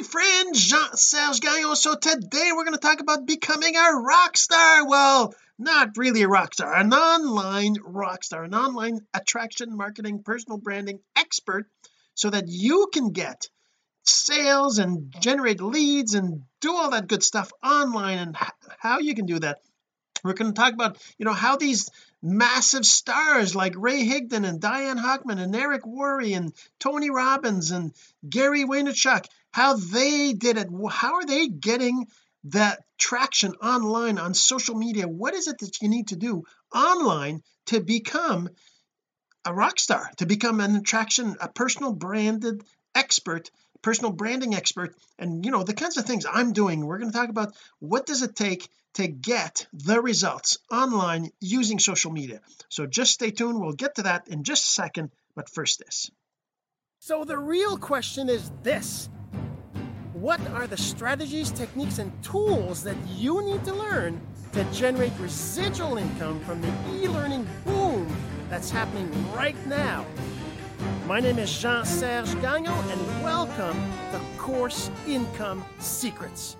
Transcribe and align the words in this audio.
my 0.00 0.06
friend 0.06 0.54
Jean-Serge 0.54 1.40
Gagnon. 1.40 1.76
So 1.76 1.94
today 1.94 2.50
we're 2.54 2.64
going 2.64 2.72
to 2.72 2.80
talk 2.80 3.00
about 3.00 3.26
becoming 3.26 3.76
a 3.76 3.92
rock 3.96 4.36
star. 4.36 4.88
Well 4.88 5.34
not 5.58 5.90
really 5.96 6.22
a 6.22 6.28
rock 6.28 6.54
star 6.54 6.74
an 6.74 6.92
online 6.94 7.76
rock 7.84 8.24
star 8.24 8.44
an 8.44 8.54
online 8.54 9.00
attraction 9.12 9.76
marketing 9.76 10.22
personal 10.24 10.56
branding 10.56 10.98
expert 11.14 11.66
so 12.14 12.30
that 12.30 12.48
you 12.48 12.88
can 12.92 13.10
get 13.10 13.48
sales 14.04 14.78
and 14.78 15.14
generate 15.20 15.60
leads 15.60 16.14
and 16.14 16.42
do 16.60 16.74
all 16.74 16.90
that 16.90 17.06
good 17.06 17.22
stuff 17.22 17.52
online. 17.62 18.18
And 18.18 18.36
how 18.78 18.98
you 18.98 19.14
can 19.14 19.26
do 19.26 19.40
that 19.40 19.58
we're 20.24 20.34
going 20.34 20.52
to 20.52 20.60
talk 20.60 20.72
about 20.72 20.98
you 21.18 21.26
know 21.26 21.32
how 21.32 21.56
these 21.56 21.90
massive 22.22 22.86
stars 22.86 23.54
like 23.54 23.74
Ray 23.76 24.06
Higdon 24.06 24.48
and 24.48 24.60
Diane 24.60 24.98
Hochman 24.98 25.40
and 25.40 25.54
Eric 25.54 25.82
Worre 25.84 26.36
and 26.36 26.52
Tony 26.78 27.10
Robbins 27.10 27.72
and 27.72 27.92
Gary 28.28 28.64
Vaynerchuk 28.64 29.26
how 29.52 29.76
they 29.76 30.32
did 30.32 30.56
it 30.56 30.68
how 30.90 31.14
are 31.14 31.26
they 31.26 31.46
getting 31.46 32.06
that 32.44 32.82
traction 32.98 33.52
online 33.56 34.18
on 34.18 34.34
social 34.34 34.74
media? 34.74 35.06
What 35.06 35.34
is 35.34 35.46
it 35.46 35.58
that 35.58 35.80
you 35.80 35.88
need 35.88 36.08
to 36.08 36.16
do 36.16 36.44
online 36.74 37.42
to 37.66 37.80
become 37.80 38.48
a 39.44 39.54
rock 39.54 39.78
star 39.78 40.10
to 40.16 40.26
become 40.26 40.60
an 40.60 40.76
attraction 40.76 41.36
a 41.40 41.48
personal 41.48 41.92
branded 41.92 42.64
expert 42.94 43.50
personal 43.82 44.12
branding 44.12 44.54
expert? 44.54 44.96
And 45.18 45.44
you 45.44 45.50
know 45.50 45.62
the 45.62 45.74
kinds 45.74 45.96
of 45.96 46.06
things 46.06 46.26
I'm 46.30 46.52
doing 46.52 46.84
we're 46.84 46.98
going 46.98 47.12
to 47.12 47.16
talk 47.16 47.28
about 47.28 47.54
what 47.78 48.06
does 48.06 48.22
it 48.22 48.34
take 48.34 48.68
to 48.94 49.06
get 49.06 49.66
the 49.72 50.00
results 50.00 50.58
online 50.70 51.30
using 51.40 51.78
social 51.78 52.10
media. 52.10 52.40
So 52.68 52.86
just 52.86 53.12
stay 53.12 53.30
tuned 53.30 53.60
we'll 53.60 53.72
get 53.72 53.96
to 53.96 54.02
that 54.04 54.28
in 54.28 54.44
just 54.44 54.64
a 54.64 54.70
second 54.70 55.10
but 55.34 55.48
first 55.48 55.78
this. 55.78 56.10
So 56.98 57.24
the 57.24 57.38
real 57.38 57.78
question 57.78 58.28
is 58.28 58.50
this 58.62 59.08
what 60.22 60.40
are 60.50 60.68
the 60.68 60.76
strategies 60.76 61.50
techniques 61.50 61.98
and 61.98 62.12
tools 62.22 62.84
that 62.84 62.96
you 63.08 63.44
need 63.44 63.64
to 63.64 63.74
learn 63.74 64.20
to 64.52 64.62
generate 64.66 65.10
residual 65.18 65.98
income 65.98 66.38
from 66.44 66.62
the 66.62 66.72
e-learning 66.94 67.44
boom 67.64 68.06
that's 68.48 68.70
happening 68.70 69.10
right 69.34 69.56
now? 69.66 70.06
My 71.08 71.18
name 71.18 71.40
is 71.40 71.52
Jean-Serge 71.58 72.40
Gagnon 72.40 72.88
and 72.88 73.24
welcome 73.24 73.76
to 74.12 74.20
Course 74.38 74.92
Income 75.08 75.64
Secrets. 75.80 76.56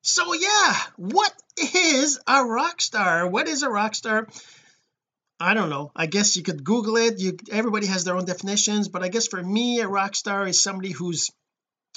So 0.00 0.32
yeah 0.32 0.74
what 0.96 1.34
is 1.58 2.18
a 2.26 2.42
rock 2.42 2.80
star? 2.80 3.28
What 3.28 3.48
is 3.48 3.62
a 3.64 3.68
rock 3.68 3.94
star? 3.94 4.28
I 5.38 5.52
don't 5.52 5.68
know. 5.68 5.92
I 5.94 6.06
guess 6.06 6.38
you 6.38 6.42
could 6.42 6.64
google 6.64 6.96
it. 6.96 7.18
You 7.18 7.36
everybody 7.50 7.88
has 7.88 8.04
their 8.04 8.16
own 8.16 8.24
definitions 8.24 8.88
but 8.88 9.02
I 9.02 9.08
guess 9.08 9.26
for 9.26 9.42
me 9.42 9.80
a 9.80 9.88
rock 9.88 10.16
star 10.16 10.46
is 10.46 10.62
somebody 10.62 10.92
who's 10.92 11.30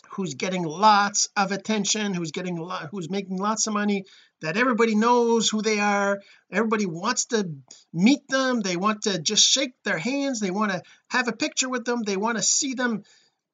who's 0.10 0.36
getting 0.36 0.64
lots 0.64 1.30
of 1.36 1.52
attention 1.52 2.14
who's 2.14 2.32
getting 2.32 2.58
a 2.58 2.64
lot 2.64 2.90
who's 2.92 3.10
making 3.10 3.38
lots 3.38 3.68
of 3.68 3.74
money 3.74 4.06
that 4.42 4.58
everybody 4.58 4.96
knows 4.96 5.50
who 5.50 5.62
they 5.62 5.80
are. 5.80 6.22
Everybody 6.52 6.86
wants 6.86 7.26
to 7.28 7.50
meet 7.94 8.28
them. 8.28 8.62
They 8.62 8.78
want 8.78 9.04
to 9.04 9.20
just 9.20 9.44
shake 9.44 9.74
their 9.84 9.98
hands. 9.98 10.40
They 10.40 10.52
want 10.52 10.72
to 10.72 10.84
have 11.10 11.28
a 11.28 11.34
picture 11.34 11.70
with 11.70 11.86
them. 11.86 12.04
They 12.04 12.18
want 12.18 12.38
to 12.38 12.44
see 12.44 12.74
them 12.74 13.04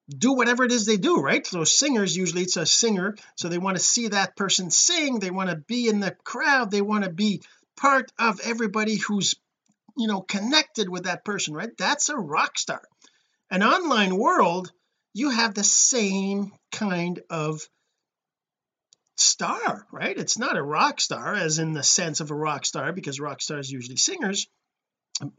do 0.10 0.34
whatever 0.34 0.66
it 0.66 0.72
is 0.72 0.86
they 0.86 0.98
do 0.98 1.22
right? 1.22 1.46
So 1.46 1.64
singers 1.64 2.18
usually 2.18 2.42
it's 2.42 2.58
a 2.58 2.66
singer 2.66 3.16
so 3.36 3.48
they 3.48 3.58
want 3.58 3.78
to 3.78 3.84
see 3.84 4.10
that 4.10 4.36
person 4.36 4.70
sing. 4.72 5.20
They 5.20 5.32
want 5.32 5.50
to 5.50 5.56
be 5.56 5.88
in 5.88 6.00
the 6.00 6.12
crowd. 6.24 6.72
They 6.72 6.82
want 6.82 7.06
to 7.06 7.10
be 7.10 7.42
part 7.78 8.12
of 8.20 8.42
everybody 8.44 8.98
who's 8.98 9.36
you 9.98 10.08
know 10.08 10.22
connected 10.22 10.90
with 10.90 11.04
that 11.04 11.24
person 11.24 11.54
right? 11.54 11.70
That's 11.78 12.10
a 12.10 12.18
rock 12.18 12.58
star. 12.58 12.82
An 13.50 13.64
online 13.64 14.18
world 14.18 14.72
you 15.14 15.30
have 15.30 15.54
the 15.54 15.64
same 15.64 16.52
kind 16.72 17.22
of 17.30 17.62
star 19.18 19.86
right? 19.92 20.18
It's 20.18 20.38
not 20.38 20.58
a 20.58 20.64
rock 20.64 21.00
star 21.00 21.34
as 21.34 21.60
in 21.60 21.74
the 21.74 21.84
sense 21.84 22.20
of 22.20 22.32
a 22.32 22.36
rock 22.36 22.66
star 22.66 22.92
because 22.92 23.20
rock 23.20 23.42
stars 23.42 23.72
usually 23.72 23.98
singers 23.98 24.48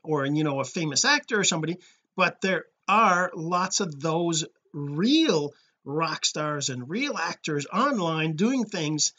or 0.05 0.25
you 0.27 0.45
know 0.45 0.61
a 0.61 0.65
famous 0.65 1.05
actor 1.05 1.41
or 1.41 1.45
somebody 1.45 1.79
but 2.17 2.41
there 2.41 2.67
are 2.89 3.31
lots 3.35 3.81
of 3.81 4.01
those 4.01 4.45
real 4.73 5.53
rock 5.85 6.25
stars 6.25 6.69
and 6.69 6.89
real 6.89 7.17
actors 7.19 7.67
online 7.73 8.37
doing 8.37 8.65
things 8.65 9.13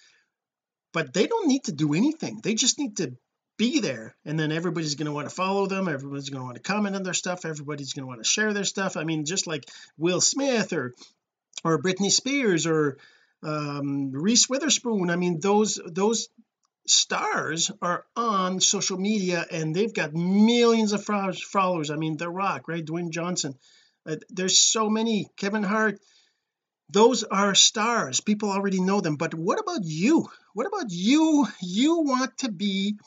but 0.94 1.12
they 1.12 1.28
don't 1.28 1.48
need 1.48 1.66
to 1.66 1.74
do 1.74 1.94
anything. 1.94 2.40
They 2.42 2.54
just 2.54 2.80
need 2.80 2.98
to 2.98 3.18
be 3.64 3.80
there. 3.80 4.14
And 4.26 4.38
then 4.38 4.52
everybody's 4.52 4.96
going 4.96 5.06
to 5.06 5.14
want 5.14 5.30
to 5.30 5.34
follow 5.34 5.68
them. 5.68 5.88
Everybody's 5.88 6.30
going 6.30 6.42
to 6.42 6.46
want 6.46 6.58
to 6.58 6.62
comment 6.62 6.98
on 6.98 7.04
their 7.04 7.14
stuff. 7.14 7.46
Everybody's 7.46 7.94
going 7.94 8.04
to 8.04 8.08
want 8.08 8.22
to 8.22 8.30
share 8.30 8.52
their 8.52 8.66
stuff. 8.66 8.98
I 8.98 9.06
mean 9.06 9.24
just 9.24 9.48
like 9.48 9.64
Will 9.98 10.20
Smith 10.20 10.74
or 10.74 10.94
or 11.64 11.82
Britney 11.82 12.12
Spears 12.12 12.68
or 12.68 12.98
um 13.42 14.12
Reese 14.12 14.50
Witherspoon. 14.50 15.10
I 15.10 15.16
mean 15.16 15.40
those 15.40 15.80
those 15.86 16.28
stars 16.88 17.72
are 17.82 18.06
on 18.18 18.60
social 18.60 18.98
media 18.98 19.46
and 19.50 19.74
they've 19.74 19.94
got 19.94 20.14
millions 20.14 20.92
of 20.92 21.06
followers. 21.06 21.90
I 21.90 21.96
mean 21.96 22.18
The 22.18 22.30
Rock 22.30 22.68
right? 22.68 22.86
Dwayne 22.86 23.12
Johnson. 23.12 23.56
Uh, 24.06 24.18
there's 24.30 24.58
so 24.58 24.90
many. 24.90 25.28
Kevin 25.38 25.64
Hart. 25.64 26.02
Those 26.90 27.24
are 27.24 27.56
stars. 27.56 28.20
People 28.20 28.52
already 28.52 28.82
know 28.82 29.00
them. 29.00 29.16
But 29.16 29.34
what 29.34 29.58
about 29.58 29.86
you? 29.86 30.28
What 30.54 30.68
about 30.68 30.92
you? 30.92 31.48
You 31.62 32.02
want 32.02 32.38
to 32.40 32.52
be 32.52 32.98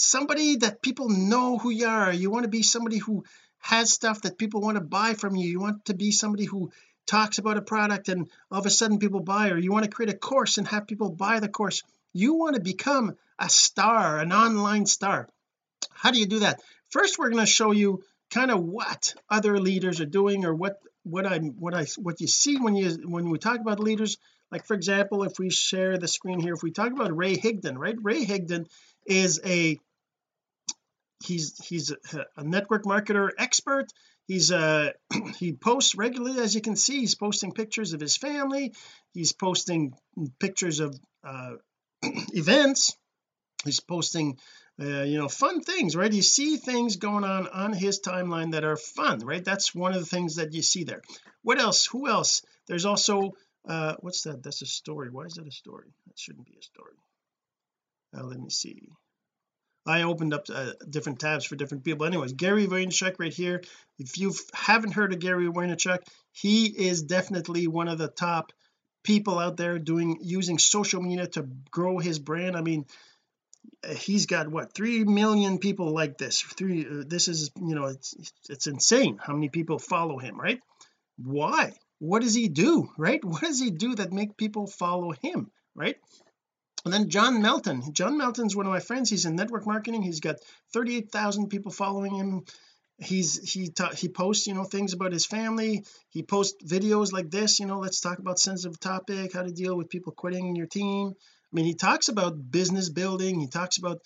somebody 0.00 0.56
that 0.56 0.80
people 0.80 1.10
know 1.10 1.58
who 1.58 1.70
you 1.70 1.86
are. 1.86 2.12
You 2.12 2.30
want 2.30 2.44
to 2.44 2.48
be 2.48 2.62
somebody 2.62 2.96
who 2.96 3.24
has 3.58 3.92
stuff 3.92 4.22
that 4.22 4.38
people 4.38 4.62
want 4.62 4.76
to 4.76 4.80
buy 4.82 5.12
from 5.12 5.36
you. 5.36 5.46
You 5.46 5.60
want 5.60 5.84
to 5.86 5.94
be 5.94 6.10
somebody 6.10 6.46
who 6.46 6.72
talks 7.06 7.38
about 7.38 7.58
a 7.58 7.62
product 7.62 8.08
and 8.08 8.30
all 8.50 8.60
of 8.60 8.66
a 8.66 8.70
sudden 8.70 8.98
people 8.98 9.20
buy 9.20 9.50
or 9.50 9.58
you 9.58 9.72
want 9.72 9.84
to 9.84 9.90
create 9.90 10.12
a 10.12 10.16
course 10.16 10.56
and 10.56 10.66
have 10.68 10.86
people 10.86 11.10
buy 11.10 11.40
the 11.40 11.48
course. 11.48 11.82
You 12.14 12.34
want 12.34 12.54
to 12.54 12.62
become 12.62 13.16
a 13.38 13.50
star 13.50 14.18
an 14.18 14.32
online 14.32 14.86
star. 14.86 15.28
How 15.92 16.10
do 16.10 16.18
you 16.18 16.26
do 16.26 16.40
that? 16.40 16.62
First 16.88 17.18
we're 17.18 17.30
going 17.30 17.44
to 17.44 17.50
show 17.50 17.72
you 17.72 18.02
kind 18.30 18.50
of 18.50 18.62
what 18.62 19.14
other 19.28 19.58
leaders 19.58 20.00
are 20.00 20.06
doing 20.06 20.46
or 20.46 20.54
what 20.54 20.78
what 21.02 21.26
I'm 21.26 21.50
what 21.58 21.74
I 21.74 21.86
what 21.98 22.20
you 22.22 22.26
see 22.26 22.56
when 22.56 22.74
you 22.74 22.90
when 23.04 23.28
we 23.28 23.38
talk 23.38 23.60
about 23.60 23.80
leaders. 23.80 24.16
Like 24.50 24.64
for 24.64 24.74
example 24.74 25.24
if 25.24 25.38
we 25.38 25.50
share 25.50 25.98
the 25.98 26.08
screen 26.08 26.40
here 26.40 26.54
if 26.54 26.62
we 26.62 26.70
talk 26.70 26.90
about 26.90 27.14
Ray 27.14 27.36
Higdon 27.36 27.76
right? 27.76 27.96
Ray 28.00 28.24
Higdon 28.24 28.66
is 29.04 29.40
a 29.44 29.78
he's 31.22 31.64
he's 31.64 31.92
a, 32.36 32.44
network 32.44 32.84
marketer 32.84 33.30
expert. 33.38 33.86
He's 34.26 34.50
uh 34.50 34.90
he 35.38 35.52
posts 35.52 35.94
regularly 35.94 36.40
as 36.40 36.54
you 36.54 36.60
can 36.60 36.76
see. 36.76 37.00
He's 37.00 37.14
posting 37.14 37.52
pictures 37.52 37.92
of 37.92 38.00
his 38.00 38.16
family. 38.16 38.74
He's 39.12 39.32
posting 39.32 39.94
pictures 40.38 40.80
of 40.80 40.98
uh 41.24 41.54
events. 42.02 42.96
He's 43.64 43.80
posting 43.80 44.38
uh, 44.80 45.02
you 45.02 45.18
know 45.18 45.28
fun 45.28 45.60
things 45.60 45.94
right? 45.94 46.12
You 46.12 46.22
see 46.22 46.56
things 46.56 46.96
going 46.96 47.24
on 47.24 47.46
on 47.48 47.72
his 47.74 48.00
timeline 48.00 48.52
that 48.52 48.64
are 48.64 48.76
fun 48.76 49.20
right? 49.20 49.44
That's 49.44 49.74
one 49.74 49.92
of 49.92 50.00
the 50.00 50.06
things 50.06 50.36
that 50.36 50.52
you 50.52 50.62
see 50.62 50.84
there. 50.84 51.02
What 51.42 51.60
else? 51.60 51.86
Who 51.86 52.08
else? 52.08 52.42
There's 52.66 52.86
also 52.86 53.32
uh 53.68 53.96
what's 54.00 54.22
that? 54.22 54.42
That's 54.42 54.62
a 54.62 54.66
story. 54.66 55.10
Why 55.10 55.24
is 55.24 55.34
that 55.34 55.46
a 55.46 55.52
story? 55.52 55.92
That 56.06 56.18
shouldn't 56.18 56.46
be 56.46 56.56
a 56.58 56.62
story. 56.62 56.96
Uh, 58.16 58.24
let 58.24 58.40
me 58.40 58.50
see 58.50 58.88
I 59.86 60.02
opened 60.02 60.34
up 60.34 60.46
uh, 60.52 60.72
different 60.88 61.20
tabs 61.20 61.44
for 61.44 61.56
different 61.56 61.84
people. 61.84 62.06
Anyways 62.06 62.32
Gary 62.32 62.66
Vaynerchuk 62.66 63.14
right 63.18 63.32
here. 63.32 63.62
If 63.98 64.18
you 64.18 64.34
haven't 64.52 64.92
heard 64.92 65.12
of 65.12 65.20
Gary 65.20 65.46
Vaynerchuk 65.46 66.00
he 66.32 66.66
is 66.66 67.02
definitely 67.02 67.66
one 67.66 67.88
of 67.88 67.98
the 67.98 68.08
top 68.08 68.52
people 69.02 69.38
out 69.38 69.56
there 69.56 69.78
doing 69.78 70.18
using 70.22 70.58
social 70.58 71.02
media 71.02 71.26
to 71.26 71.48
grow 71.70 71.98
his 71.98 72.18
brand. 72.18 72.56
I 72.56 72.60
mean 72.62 72.86
he's 73.96 74.26
got 74.26 74.48
what 74.48 74.74
three 74.74 75.04
million 75.04 75.58
people 75.58 75.92
like 75.92 76.18
this. 76.18 76.40
Three 76.40 76.86
uh, 76.86 77.04
this 77.06 77.28
is 77.28 77.50
you 77.56 77.74
know 77.74 77.86
it's 77.86 78.14
it's 78.48 78.66
insane 78.66 79.18
how 79.20 79.34
many 79.34 79.48
people 79.48 79.78
follow 79.78 80.18
him 80.18 80.40
right? 80.40 80.60
Why? 81.16 81.72
What 81.98 82.22
does 82.22 82.34
he 82.34 82.48
do 82.48 82.90
right? 82.98 83.24
What 83.24 83.42
does 83.42 83.60
he 83.60 83.70
do 83.70 83.94
that 83.96 84.12
make 84.12 84.36
people 84.36 84.66
follow 84.66 85.12
him 85.12 85.50
right 85.74 85.96
and 86.84 86.94
then 86.94 87.10
John 87.10 87.42
Melton. 87.42 87.92
John 87.92 88.16
Melton's 88.16 88.56
one 88.56 88.66
of 88.66 88.72
my 88.72 88.80
friends. 88.80 89.10
He's 89.10 89.26
in 89.26 89.36
network 89.36 89.66
marketing. 89.66 90.02
He's 90.02 90.20
got 90.20 90.36
38,000 90.72 91.48
people 91.48 91.70
following 91.70 92.14
him. 92.14 92.44
He's 92.98 93.50
he 93.50 93.72
he 93.96 94.08
posts 94.08 94.46
you 94.46 94.52
know 94.52 94.64
things 94.64 94.92
about 94.92 95.12
his 95.12 95.24
family. 95.24 95.84
He 96.10 96.22
posts 96.22 96.62
videos 96.62 97.12
like 97.12 97.30
this 97.30 97.58
you 97.58 97.66
know 97.66 97.78
let's 97.78 98.00
talk 98.00 98.18
about 98.18 98.38
sensitive 98.38 98.78
topic 98.78 99.32
how 99.32 99.42
to 99.42 99.50
deal 99.50 99.74
with 99.74 99.88
people 99.88 100.12
quitting 100.12 100.54
your 100.54 100.66
team. 100.66 101.14
I 101.16 101.50
mean 101.52 101.64
he 101.64 101.74
talks 101.74 102.08
about 102.08 102.50
business 102.50 102.90
building. 102.90 103.40
He 103.40 103.46
talks 103.46 103.78
about 103.78 104.02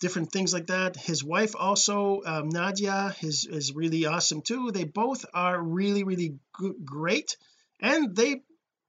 different 0.00 0.30
things 0.30 0.52
like 0.54 0.68
that. 0.68 0.96
His 0.96 1.24
wife 1.24 1.56
also 1.58 2.22
um, 2.24 2.48
Nadia 2.50 3.16
is 3.20 3.46
is 3.50 3.74
really 3.74 4.06
awesome 4.06 4.42
too. 4.42 4.70
They 4.70 4.84
both 4.84 5.24
are 5.34 5.60
really 5.60 6.04
really 6.04 6.36
great. 6.84 7.36
And 7.80 8.14
they 8.14 8.42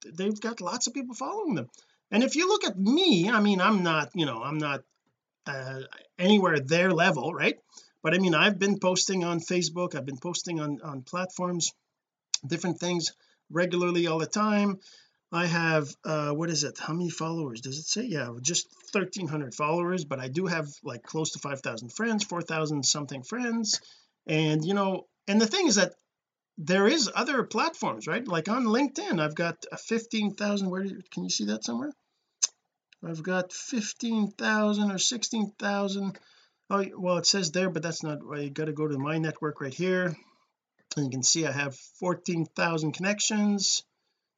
they've 0.06 0.40
got 0.40 0.60
lots 0.60 0.86
of 0.86 0.94
people 0.94 1.16
following 1.16 1.56
them 1.56 1.68
and 2.10 2.22
if 2.22 2.36
you 2.36 2.48
look 2.48 2.64
at 2.64 2.78
me 2.78 3.30
I 3.30 3.40
mean 3.40 3.60
I'm 3.60 3.82
not 3.82 4.10
you 4.14 4.26
know 4.26 4.42
I'm 4.42 4.58
not 4.58 4.82
uh, 5.46 5.80
anywhere 6.18 6.60
their 6.60 6.90
level 6.90 7.32
right? 7.32 7.56
But 8.02 8.14
I 8.14 8.18
mean 8.18 8.34
I've 8.34 8.58
been 8.58 8.78
posting 8.78 9.24
on 9.24 9.40
Facebook 9.40 9.94
I've 9.94 10.06
been 10.06 10.18
posting 10.18 10.60
on 10.60 10.80
on 10.82 11.02
platforms 11.02 11.72
different 12.46 12.78
things 12.78 13.12
regularly 13.50 14.06
all 14.06 14.18
the 14.18 14.26
time. 14.26 14.78
I 15.32 15.46
have 15.46 15.88
uh 16.04 16.30
what 16.30 16.50
is 16.50 16.64
it? 16.64 16.78
How 16.78 16.94
many 16.94 17.10
followers 17.10 17.60
does 17.60 17.78
it 17.78 17.86
say? 17.86 18.04
Yeah 18.04 18.32
just 18.40 18.68
1300 18.92 19.54
followers 19.54 20.04
but 20.04 20.18
I 20.18 20.28
do 20.28 20.46
have 20.46 20.68
like 20.82 21.02
close 21.02 21.32
to 21.32 21.38
5000 21.38 21.90
friends 21.90 22.24
4000 22.24 22.82
something 22.84 23.22
friends. 23.22 23.80
And 24.26 24.64
you 24.64 24.74
know 24.74 25.06
and 25.26 25.40
the 25.40 25.46
thing 25.46 25.66
is 25.66 25.76
that 25.76 25.94
there 26.58 26.88
is 26.88 27.10
other 27.14 27.44
platforms 27.44 28.06
right? 28.06 28.26
Like 28.26 28.48
on 28.48 28.64
LinkedIn 28.64 29.20
I've 29.20 29.36
got 29.36 29.64
a 29.72 29.76
15,000 29.76 30.68
where 30.68 30.82
do, 30.82 31.00
can 31.12 31.22
you 31.24 31.30
see 31.30 31.46
that 31.46 31.64
somewhere? 31.64 31.92
I've 33.06 33.22
got 33.22 33.52
15,000 33.52 34.90
or 34.90 34.98
16,000 34.98 36.18
oh 36.70 36.84
well 36.98 37.18
it 37.18 37.26
says 37.26 37.52
there 37.52 37.70
but 37.70 37.82
that's 37.82 38.02
not 38.02 38.18
you 38.42 38.50
got 38.50 38.66
to 38.66 38.72
go 38.72 38.88
to 38.88 38.98
my 38.98 39.18
network 39.18 39.60
right 39.60 39.72
here. 39.72 40.16
And 40.96 41.06
you 41.06 41.10
can 41.10 41.22
see 41.22 41.46
I 41.46 41.52
have 41.52 41.76
14,000 42.00 42.92
connections 42.92 43.84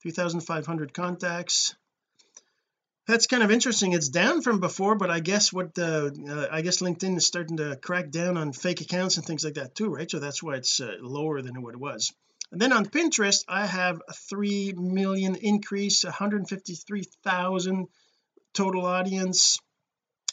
3,500 0.03 0.93
contacts 0.93 1.75
that's 3.11 3.27
kind 3.27 3.43
of 3.43 3.51
interesting. 3.51 3.93
It's 3.93 4.09
down 4.09 4.43
from 4.43 4.61
before 4.61 4.95
but 4.95 5.11
I 5.11 5.21
guess 5.21 5.53
what 5.53 5.75
the 5.75 6.49
uh, 6.51 6.55
I 6.55 6.63
guess 6.63 6.81
LinkedIn 6.81 7.17
is 7.17 7.27
starting 7.27 7.57
to 7.59 7.77
crack 7.77 8.11
down 8.11 8.37
on 8.37 8.53
fake 8.53 8.81
accounts 8.81 9.17
and 9.17 9.27
things 9.27 9.45
like 9.45 9.55
that 9.55 9.75
too 9.75 9.89
right? 9.89 10.11
So 10.11 10.19
that's 10.19 10.43
why 10.43 10.55
it's 10.57 10.81
uh, 10.81 10.95
lower 11.01 11.43
than 11.43 11.61
what 11.63 11.75
it 11.75 11.81
was. 11.81 12.13
And 12.53 12.61
then 12.61 12.73
on 12.73 12.87
Pinterest 12.87 13.45
I 13.49 13.67
have 13.67 14.01
a 14.09 14.13
3 14.13 14.75
million 14.77 15.35
increase 15.35 16.05
153,000 16.05 17.87
total 18.55 18.87
audience. 18.87 19.59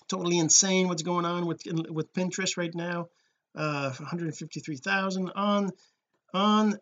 Totally 0.08 0.40
insane 0.40 0.88
what's 0.88 1.04
going 1.04 1.26
on 1.26 1.48
with 1.48 1.64
with 1.90 2.14
Pinterest 2.14 2.58
right 2.58 2.74
now. 2.74 3.08
Uh 3.56 3.92
153,000 3.92 5.32
on 5.36 5.72
on 6.34 6.80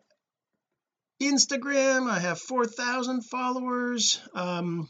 Instagram. 1.22 2.10
I 2.10 2.18
have 2.18 2.38
4,000 2.38 3.22
followers. 3.22 4.20
Um 4.34 4.88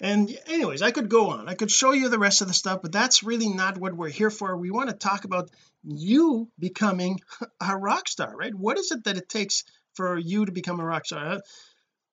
and 0.00 0.36
anyways 0.46 0.82
I 0.82 0.90
could 0.90 1.08
go 1.08 1.30
on. 1.30 1.48
I 1.48 1.54
could 1.54 1.70
show 1.70 1.92
you 1.92 2.08
the 2.08 2.18
rest 2.18 2.42
of 2.42 2.48
the 2.48 2.54
stuff 2.54 2.80
but 2.82 2.92
that's 2.92 3.22
really 3.22 3.48
not 3.48 3.78
what 3.78 3.94
we're 3.94 4.08
here 4.08 4.30
for. 4.30 4.56
We 4.56 4.70
want 4.70 4.90
to 4.90 4.96
talk 4.96 5.24
about 5.24 5.50
you 5.84 6.48
becoming 6.58 7.20
a 7.60 7.76
rock 7.76 8.08
star 8.08 8.36
right? 8.36 8.54
What 8.54 8.78
is 8.78 8.90
it 8.92 9.04
that 9.04 9.16
it 9.16 9.28
takes 9.28 9.64
for 9.94 10.18
you 10.18 10.44
to 10.44 10.52
become 10.52 10.80
a 10.80 10.84
rock 10.84 11.06
star? 11.06 11.40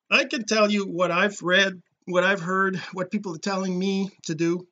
I 0.09 0.25
can 0.25 0.45
tell 0.45 0.71
you 0.71 0.85
what 0.85 1.11
I've 1.11 1.41
read 1.41 1.81
what 2.05 2.23
I've 2.23 2.41
heard 2.41 2.77
what 2.91 3.11
people 3.11 3.35
are 3.35 3.39
telling 3.39 3.77
me 3.77 4.09
to 4.25 4.35
do. 4.35 4.67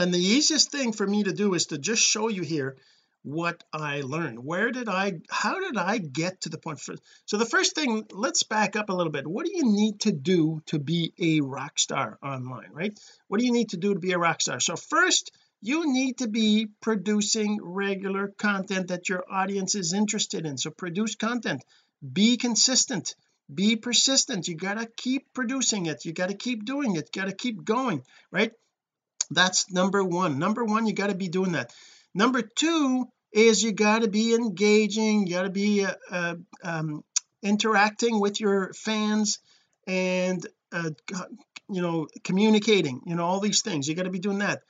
And 0.00 0.12
the 0.12 0.18
easiest 0.18 0.70
thing 0.70 0.92
for 0.92 1.06
me 1.06 1.24
to 1.24 1.32
do 1.32 1.54
is 1.54 1.66
to 1.66 1.78
just 1.78 2.02
show 2.02 2.28
you 2.28 2.42
here 2.42 2.76
what 3.22 3.62
I 3.72 4.00
learned. 4.02 4.44
Where 4.44 4.70
did 4.70 4.88
I 4.88 5.20
how 5.28 5.60
did 5.60 5.76
I 5.76 5.98
get 5.98 6.42
to 6.42 6.48
the 6.48 6.58
point? 6.58 6.80
For 6.80 6.94
so 7.26 7.36
the 7.36 7.46
first 7.46 7.74
thing 7.74 8.06
let's 8.12 8.42
back 8.42 8.76
up 8.76 8.88
a 8.88 8.94
little 8.94 9.12
bit. 9.12 9.26
What 9.26 9.46
do 9.46 9.52
you 9.54 9.64
need 9.64 10.00
to 10.00 10.12
do 10.12 10.62
to 10.66 10.78
be 10.78 11.12
a 11.18 11.40
rock 11.40 11.78
star 11.78 12.18
online 12.22 12.70
right? 12.72 12.98
What 13.26 13.40
do 13.40 13.46
you 13.46 13.52
need 13.52 13.70
to 13.70 13.76
do 13.76 13.94
to 13.94 14.00
be 14.00 14.12
a 14.12 14.18
rock 14.18 14.40
star? 14.40 14.60
So 14.60 14.76
first 14.76 15.32
you 15.60 15.92
need 15.92 16.18
to 16.18 16.28
be 16.28 16.68
producing 16.80 17.58
regular 17.60 18.28
content 18.28 18.88
that 18.88 19.08
your 19.08 19.24
audience 19.28 19.74
is 19.74 19.92
interested 19.92 20.46
in. 20.46 20.56
So 20.56 20.70
produce 20.70 21.16
content. 21.16 21.64
Be 22.12 22.36
consistent. 22.36 23.16
Be 23.52 23.76
persistent. 23.76 24.46
You 24.46 24.54
got 24.54 24.78
to 24.78 24.86
keep 24.86 25.32
producing 25.34 25.86
it. 25.86 26.04
You 26.04 26.12
got 26.12 26.28
to 26.28 26.36
keep 26.36 26.64
doing 26.64 26.94
it. 26.94 27.10
Got 27.12 27.26
to 27.26 27.34
keep 27.34 27.64
going 27.64 28.02
right? 28.30 28.52
That's 29.30 29.70
number 29.70 30.02
one. 30.02 30.38
Number 30.38 30.64
one 30.64 30.86
you 30.86 30.94
got 30.94 31.08
to 31.08 31.14
be 31.14 31.28
doing 31.28 31.52
that 31.52 31.72
number 32.14 32.42
two 32.42 33.06
is 33.32 33.62
you 33.62 33.72
got 33.72 34.02
to 34.02 34.08
be 34.08 34.34
engaging 34.34 35.26
you 35.26 35.34
got 35.34 35.42
to 35.42 35.50
be 35.50 35.84
uh, 35.84 35.92
uh, 36.10 36.34
um, 36.64 37.04
interacting 37.42 38.20
with 38.20 38.40
your 38.40 38.72
fans 38.72 39.38
and 39.86 40.46
uh, 40.72 40.90
you 41.68 41.82
know 41.82 42.08
communicating 42.24 43.00
you 43.06 43.14
know 43.14 43.24
all 43.24 43.40
these 43.40 43.62
things. 43.62 43.88
You 43.88 43.94
got 43.94 44.04
to 44.04 44.10
be 44.10 44.18
doing 44.18 44.38
that. 44.38 44.62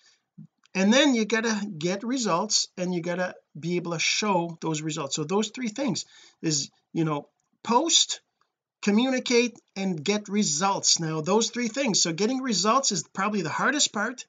And 0.74 0.92
then 0.92 1.14
you 1.14 1.24
got 1.24 1.44
to 1.44 1.66
get 1.78 2.04
results 2.04 2.68
and 2.76 2.94
you 2.94 3.00
got 3.00 3.16
to 3.16 3.34
be 3.58 3.76
able 3.76 3.92
to 3.92 3.98
show 3.98 4.58
those 4.60 4.82
results. 4.82 5.16
So 5.16 5.24
those 5.24 5.48
three 5.48 5.68
things 5.68 6.04
is 6.42 6.70
you 6.92 7.04
know 7.04 7.28
post 7.62 8.20
communicate 8.82 9.58
and 9.76 10.02
get 10.02 10.28
results. 10.28 11.00
Now 11.00 11.20
those 11.20 11.50
three 11.50 11.68
things. 11.68 12.02
So 12.02 12.12
getting 12.12 12.42
results 12.42 12.92
is 12.92 13.02
probably 13.02 13.42
the 13.42 13.48
hardest 13.48 13.92
part 13.92 14.24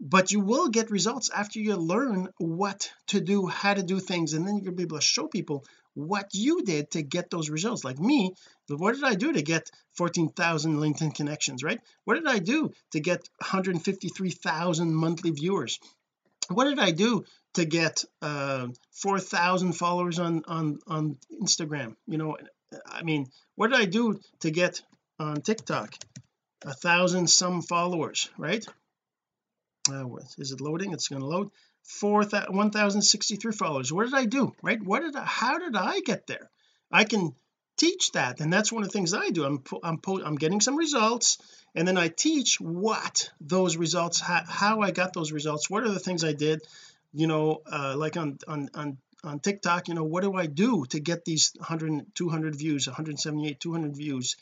but 0.00 0.30
you 0.30 0.40
will 0.40 0.68
get 0.68 0.90
results 0.90 1.30
after 1.30 1.58
you 1.58 1.74
learn 1.76 2.28
what 2.38 2.92
to 3.06 3.20
do 3.20 3.46
how 3.46 3.72
to 3.72 3.82
do 3.82 3.98
things 3.98 4.34
and 4.34 4.46
then 4.46 4.56
you're 4.56 4.64
gonna 4.64 4.76
be 4.76 4.82
able 4.82 4.98
to 4.98 5.02
show 5.02 5.26
people 5.26 5.64
what 5.94 6.28
you 6.34 6.62
did 6.62 6.90
to 6.90 7.02
get 7.02 7.30
those 7.30 7.48
results. 7.48 7.84
Like 7.84 7.98
me 7.98 8.34
what 8.68 8.94
did 8.94 9.04
I 9.04 9.14
do 9.14 9.32
to 9.32 9.42
get 9.42 9.70
14,000 9.94 10.76
LinkedIn 10.76 11.14
connections 11.14 11.62
right? 11.62 11.80
What 12.04 12.14
did 12.14 12.26
I 12.26 12.38
do 12.38 12.72
to 12.92 13.00
get 13.00 13.28
153,000 13.38 14.94
monthly 14.94 15.30
viewers? 15.30 15.78
What 16.48 16.64
did 16.64 16.78
I 16.78 16.90
do 16.90 17.24
to 17.54 17.64
get 17.64 18.04
uh 18.20 18.68
4,000 18.92 19.72
followers 19.72 20.18
on 20.18 20.44
on 20.46 20.78
on 20.86 21.16
Instagram? 21.42 21.96
You 22.06 22.18
know 22.18 22.36
I 22.86 23.02
mean 23.02 23.30
what 23.54 23.70
did 23.70 23.80
I 23.80 23.86
do 23.86 24.20
to 24.40 24.50
get 24.50 24.82
on 25.18 25.40
TikTok? 25.40 25.94
A 26.66 26.74
thousand 26.74 27.28
some 27.30 27.62
followers 27.62 28.28
right 28.36 28.66
uh, 29.88 30.06
is 30.38 30.52
it 30.52 30.60
loading? 30.60 30.92
It's 30.92 31.08
going 31.08 31.22
to 31.22 31.28
load 31.28 31.50
4 31.86 32.24
1063 32.24 33.52
followers. 33.52 33.92
What 33.92 34.04
did 34.04 34.14
I 34.14 34.24
do 34.24 34.54
right? 34.62 34.82
What 34.82 35.02
did 35.02 35.16
I 35.16 35.24
how 35.24 35.58
did 35.58 35.76
I 35.76 36.00
get 36.00 36.26
there? 36.26 36.50
I 36.90 37.04
can 37.04 37.34
teach 37.76 38.12
that 38.12 38.40
and 38.40 38.52
that's 38.52 38.72
one 38.72 38.82
of 38.82 38.88
the 38.88 38.92
things 38.92 39.14
I 39.14 39.30
do. 39.30 39.44
I'm 39.44 39.62
I'm, 39.82 40.00
I'm 40.24 40.36
getting 40.36 40.60
some 40.60 40.76
results 40.76 41.38
and 41.74 41.86
then 41.86 41.96
I 41.96 42.08
teach 42.08 42.60
what 42.60 43.30
those 43.40 43.76
results 43.76 44.20
how, 44.20 44.42
how 44.46 44.80
I 44.80 44.90
got 44.90 45.12
those 45.12 45.32
results. 45.32 45.70
What 45.70 45.84
are 45.84 45.90
the 45.90 46.00
things 46.00 46.24
I 46.24 46.32
did? 46.32 46.62
You 47.12 47.26
know 47.26 47.62
uh, 47.70 47.94
like 47.96 48.16
on 48.16 48.38
on 48.48 48.68
on 48.74 48.98
on 49.22 49.40
TikTok 49.40 49.88
you 49.88 49.94
know 49.94 50.04
what 50.04 50.22
do 50.22 50.34
I 50.34 50.46
do 50.46 50.84
to 50.86 51.00
get 51.00 51.24
these 51.24 51.52
100 51.56 52.14
200 52.14 52.56
views 52.56 52.86
178 52.88 53.60
200 53.60 53.96
views? 53.96 54.36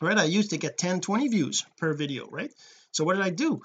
Right 0.00 0.18
I 0.18 0.24
used 0.24 0.50
to 0.50 0.58
get 0.58 0.76
10 0.76 1.00
20 1.00 1.28
views 1.28 1.64
per 1.78 1.94
video 1.94 2.26
right? 2.28 2.52
So 2.90 3.04
what 3.04 3.14
did 3.14 3.24
I 3.24 3.30
do 3.30 3.62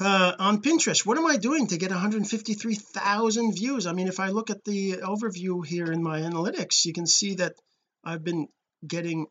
uh, 0.00 0.32
on 0.38 0.62
Pinterest. 0.62 1.04
What 1.04 1.18
am 1.18 1.26
I 1.26 1.36
doing 1.36 1.66
to 1.68 1.76
get 1.76 1.90
153,000 1.90 3.54
views? 3.54 3.86
I 3.86 3.92
mean 3.92 4.08
if 4.08 4.20
I 4.20 4.28
look 4.28 4.50
at 4.50 4.64
the 4.64 4.98
overview 4.98 5.66
here 5.66 5.90
in 5.90 6.02
my 6.02 6.20
analytics 6.20 6.84
you 6.84 6.92
can 6.92 7.06
see 7.06 7.34
that 7.36 7.54
I've 8.04 8.24
been 8.24 8.48
getting 8.86 9.26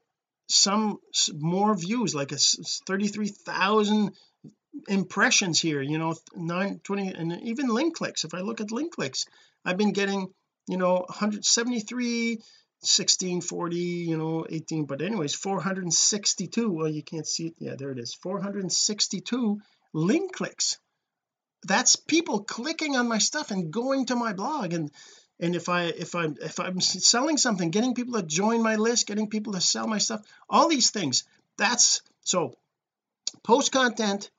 some 0.49 0.97
more 1.33 1.75
views 1.75 2.13
like 2.15 2.31
a 2.31 2.37
33,000 2.37 4.11
impressions 4.87 5.59
here 5.59 5.81
you 5.81 5.97
know 5.97 6.15
920 6.35 7.13
and 7.13 7.42
even 7.44 7.68
link 7.68 7.95
clicks. 7.95 8.23
If 8.23 8.33
I 8.33 8.42
look 8.42 8.61
at 8.61 8.71
link 8.71 8.94
clicks 8.94 9.25
I've 9.65 9.77
been 9.77 9.94
getting 9.94 10.27
you 10.68 10.77
know 10.77 11.06
173 11.07 12.39
16 12.83 13.42
40 13.42 13.75
you 13.75 14.18
know 14.18 14.45
18 14.47 14.85
but 14.85 15.01
anyways 15.01 15.33
462 15.33 16.69
well 16.69 16.89
you 16.89 17.03
can't 17.03 17.25
see 17.25 17.47
it. 17.47 17.53
Yeah 17.57 17.75
there 17.77 17.92
it 17.92 17.99
is. 17.99 18.13
462 18.21 19.59
link 19.94 20.33
clicks. 20.33 20.77
That's 21.63 21.95
people 21.95 22.44
clicking 22.44 22.95
on 22.95 23.07
my 23.07 23.17
stuff 23.17 23.51
and 23.51 23.71
going 23.71 24.06
to 24.07 24.15
my 24.15 24.33
blog. 24.33 24.73
And 24.73 24.91
and 25.39 25.56
if 25.56 25.69
I 25.69 25.85
if 25.85 26.15
I'm 26.15 26.35
if 26.41 26.59
I'm 26.59 26.81
selling 26.81 27.37
something 27.37 27.71
getting 27.71 27.94
people 27.94 28.19
to 28.19 28.25
join 28.25 28.63
my 28.63 28.75
list 28.75 29.07
getting 29.07 29.29
people 29.29 29.53
to 29.53 29.61
sell 29.61 29.87
my 29.87 29.97
stuff 29.97 30.21
all 30.49 30.67
these 30.67 30.91
things. 30.91 31.23
That's 31.57 32.01
so 32.21 32.53
post 33.44 33.71
content 33.71 34.29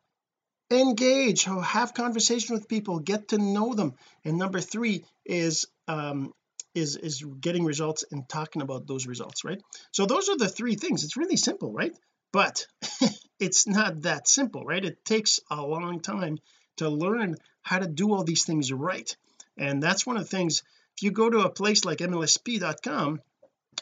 engage 0.71 1.45
have 1.45 1.95
conversation 1.95 2.55
with 2.55 2.69
people 2.69 2.99
get 2.99 3.29
to 3.29 3.39
know 3.39 3.75
them. 3.75 3.95
And 4.25 4.39
number 4.39 4.61
three 4.61 5.05
is 5.25 5.67
um 5.87 6.33
is 6.75 6.97
is 6.97 7.25
getting 7.41 7.65
results 7.65 8.05
and 8.11 8.29
talking 8.29 8.63
about 8.63 8.87
those 8.87 9.07
results 9.07 9.45
right? 9.45 9.63
So 9.93 10.07
those 10.07 10.29
are 10.29 10.37
the 10.37 10.49
three 10.49 10.75
things. 10.75 11.05
It's 11.05 11.17
really 11.17 11.37
simple 11.37 11.73
right 11.73 11.97
but 12.33 12.67
it's 13.41 13.67
not 13.67 14.03
that 14.03 14.29
simple 14.29 14.65
right? 14.65 14.85
It 14.85 15.05
takes 15.05 15.41
a 15.51 15.61
long 15.63 16.01
time 16.01 16.39
to 16.77 16.89
learn 16.89 17.37
how 17.63 17.79
to 17.79 17.87
do 17.87 18.13
all 18.13 18.25
these 18.25 18.45
things 18.45 18.73
right. 18.73 19.15
And 19.57 19.83
that's 19.83 20.07
one 20.07 20.17
of 20.17 20.23
the 20.23 20.29
things 20.29 20.63
if 20.97 21.03
you 21.03 21.11
go 21.11 21.29
to 21.29 21.41
a 21.41 21.51
place 21.51 21.85
like 21.85 21.99
mlsp.com 21.99 23.21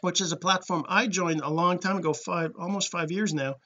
which 0.02 0.20
is 0.20 0.32
a 0.32 0.36
platform 0.36 0.84
I 0.88 1.06
joined 1.06 1.40
a 1.40 1.50
long 1.50 1.78
time 1.78 1.96
ago 1.96 2.12
five 2.12 2.52
almost 2.58 2.90
five 2.90 3.10
years 3.10 3.32
now 3.32 3.56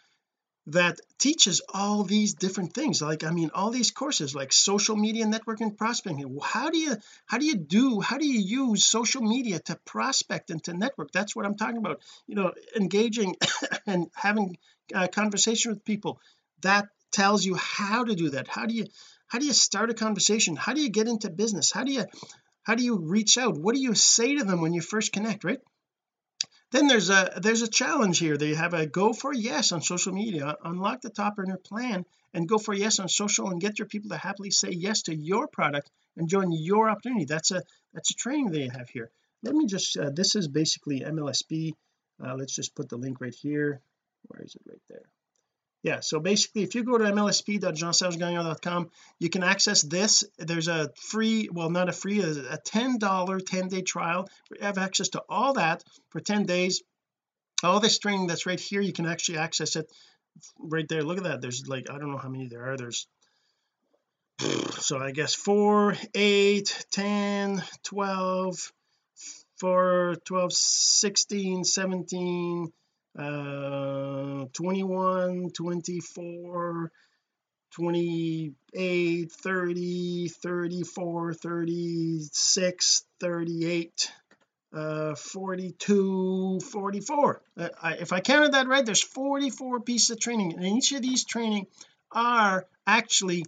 that 0.71 1.01
teaches 1.19 1.61
all 1.73 2.05
these 2.05 2.35
different 2.35 2.75
things. 2.75 3.03
Like 3.03 3.25
I 3.25 3.31
mean 3.31 3.51
all 3.55 3.71
these 3.71 3.91
courses 3.91 4.35
like 4.35 4.53
social 4.53 4.97
media 4.97 5.27
networking 5.27 5.77
prospecting. 5.77 6.39
How 6.43 6.71
do 6.71 6.79
you 6.79 6.97
how 7.27 7.39
do 7.39 7.47
you 7.47 7.57
do 7.57 8.01
how 8.01 8.19
do 8.19 8.27
you 8.27 8.41
use 8.41 8.85
social 8.85 9.23
media 9.23 9.59
to 9.61 9.77
prospect 9.85 10.51
and 10.51 10.63
to 10.65 10.75
network? 10.75 11.11
That's 11.13 11.35
what 11.35 11.47
I'm 11.47 11.57
talking 11.57 11.79
about. 11.79 12.01
You 12.27 12.37
know 12.37 12.53
engaging 12.77 13.37
and 13.87 14.09
having 14.15 14.59
a 14.95 15.09
conversation 15.09 15.73
with 15.73 15.85
people 15.85 16.21
that 16.63 16.89
tells 17.13 17.45
you 17.45 17.57
how 17.57 18.05
to 18.05 18.15
do 18.15 18.31
that. 18.31 18.49
How 18.49 18.67
do 18.67 18.75
you 18.75 18.87
how 19.27 19.39
do 19.39 19.47
you 19.47 19.53
start 19.53 19.91
a 19.91 19.95
conversation? 19.95 20.57
How 20.57 20.75
do 20.75 20.81
you 20.81 20.91
get 20.91 21.09
into 21.09 21.31
business? 21.31 21.73
How 21.73 21.85
do 21.85 21.93
you 21.93 22.07
how 22.63 22.75
do 22.75 22.85
you 22.85 22.97
reach 22.99 23.39
out? 23.39 23.57
What 23.57 23.75
do 23.75 23.81
you 23.81 23.95
say 23.95 24.37
to 24.37 24.45
them 24.45 24.61
when 24.61 24.73
you 24.73 24.83
first 24.83 25.13
connect 25.13 25.45
right 25.45 25.61
then 26.71 26.87
there's 26.87 27.11
a 27.11 27.39
there's 27.43 27.63
a 27.63 27.69
challenge 27.69 28.19
here. 28.19 28.37
They 28.37 28.55
have 28.55 28.75
a 28.75 28.87
go 28.87 29.13
for 29.13 29.33
yes 29.33 29.73
on 29.73 29.83
social 29.83 30.13
media 30.13 30.57
unlock 30.65 31.01
the 31.01 31.11
top 31.11 31.39
earner 31.39 31.57
plan 31.57 32.05
and 32.33 32.49
go 32.49 32.59
for 32.59 32.75
yes 32.75 32.99
on 32.99 33.09
social 33.09 33.51
and 33.51 33.61
get 33.61 33.79
your 33.79 33.89
people 33.89 34.11
to 34.11 34.17
happily 34.17 34.51
say 34.51 34.71
yes 34.71 35.03
to 35.03 35.15
your 35.15 35.49
product 35.49 35.91
and 36.17 36.29
join 36.29 36.53
your 36.53 36.89
opportunity. 36.89 37.25
That's 37.25 37.51
a 37.51 37.63
that's 37.93 38.11
a 38.11 38.15
training 38.15 38.51
they 38.51 38.69
have 38.69 38.89
here. 38.89 39.11
Let 39.43 39.55
me 39.55 39.67
just 39.67 39.97
uh, 39.97 40.11
this 40.11 40.37
is 40.37 40.49
basically 40.49 41.01
MLSP 41.01 41.73
uh, 42.25 42.35
let's 42.35 42.55
just 42.55 42.75
put 42.75 42.89
the 42.89 42.99
link 42.99 43.21
right 43.21 43.35
here. 43.35 43.81
Where 44.29 44.43
is 44.43 44.55
it? 44.55 44.63
Right 44.67 44.83
there 44.89 45.07
yeah 45.83 46.01
so 46.01 46.21
basically 46.21 46.63
if 46.63 46.75
you 46.75 46.85
go 46.85 46.99
to 46.99 47.05
mlsp.jeansergegagnon.com 47.05 48.91
you 49.19 49.29
can 49.29 49.43
access 49.43 49.83
this. 49.83 50.25
There's 50.39 50.69
a 50.69 50.91
free 50.97 51.49
well 51.53 51.71
not 51.71 51.89
a 51.89 51.93
free 51.93 52.21
a 52.21 52.57
10 52.57 52.99
dollar 52.99 53.39
10 53.39 53.69
day 53.69 53.83
trial. 53.83 54.29
You 54.51 54.65
have 54.65 54.79
access 54.79 55.11
to 55.11 55.23
all 55.29 55.55
that 55.55 55.85
for 56.09 56.21
10 56.21 56.47
days. 56.47 56.83
All 57.63 57.81
this 57.81 57.99
training 57.99 58.27
that's 58.27 58.47
right 58.47 58.59
here 58.59 58.81
you 58.81 58.93
can 58.93 59.07
actually 59.07 59.39
access 59.39 59.77
it 59.77 59.91
right 60.59 60.89
there. 60.89 61.03
Look 61.03 61.19
at 61.19 61.25
that. 61.25 61.41
There's 61.43 61.69
like 61.69 61.91
I 61.91 61.99
don't 61.99 62.11
know 62.11 62.19
how 62.19 62.31
many 62.31 62.49
there 62.49 62.71
are. 62.71 62.77
There's 62.77 63.07
so 64.81 64.99
I 64.99 65.13
guess 65.13 65.35
4 65.35 65.97
8 66.15 66.87
10 66.91 67.63
12 67.85 68.73
4 69.59 70.17
12 70.25 70.53
16 70.53 71.65
17 71.65 72.73
uh 73.19 74.45
21 74.53 75.51
24 75.51 76.93
28 77.73 79.33
30 79.33 80.29
34 80.29 81.35
36 81.35 83.05
38 83.21 84.13
uh 84.73 85.15
42 85.15 86.61
44 86.61 87.43
uh, 87.57 87.69
I, 87.83 87.93
if 87.95 88.13
I 88.13 88.21
counted 88.21 88.53
that 88.53 88.69
right 88.69 88.87
there's 88.87 89.03
44 89.03 89.81
pieces 89.81 90.11
of 90.11 90.21
training 90.21 90.53
and 90.55 90.65
each 90.65 90.93
of 90.93 91.03
these 91.03 91.25
training 91.25 91.67
are 92.13 92.67
actually 92.87 93.45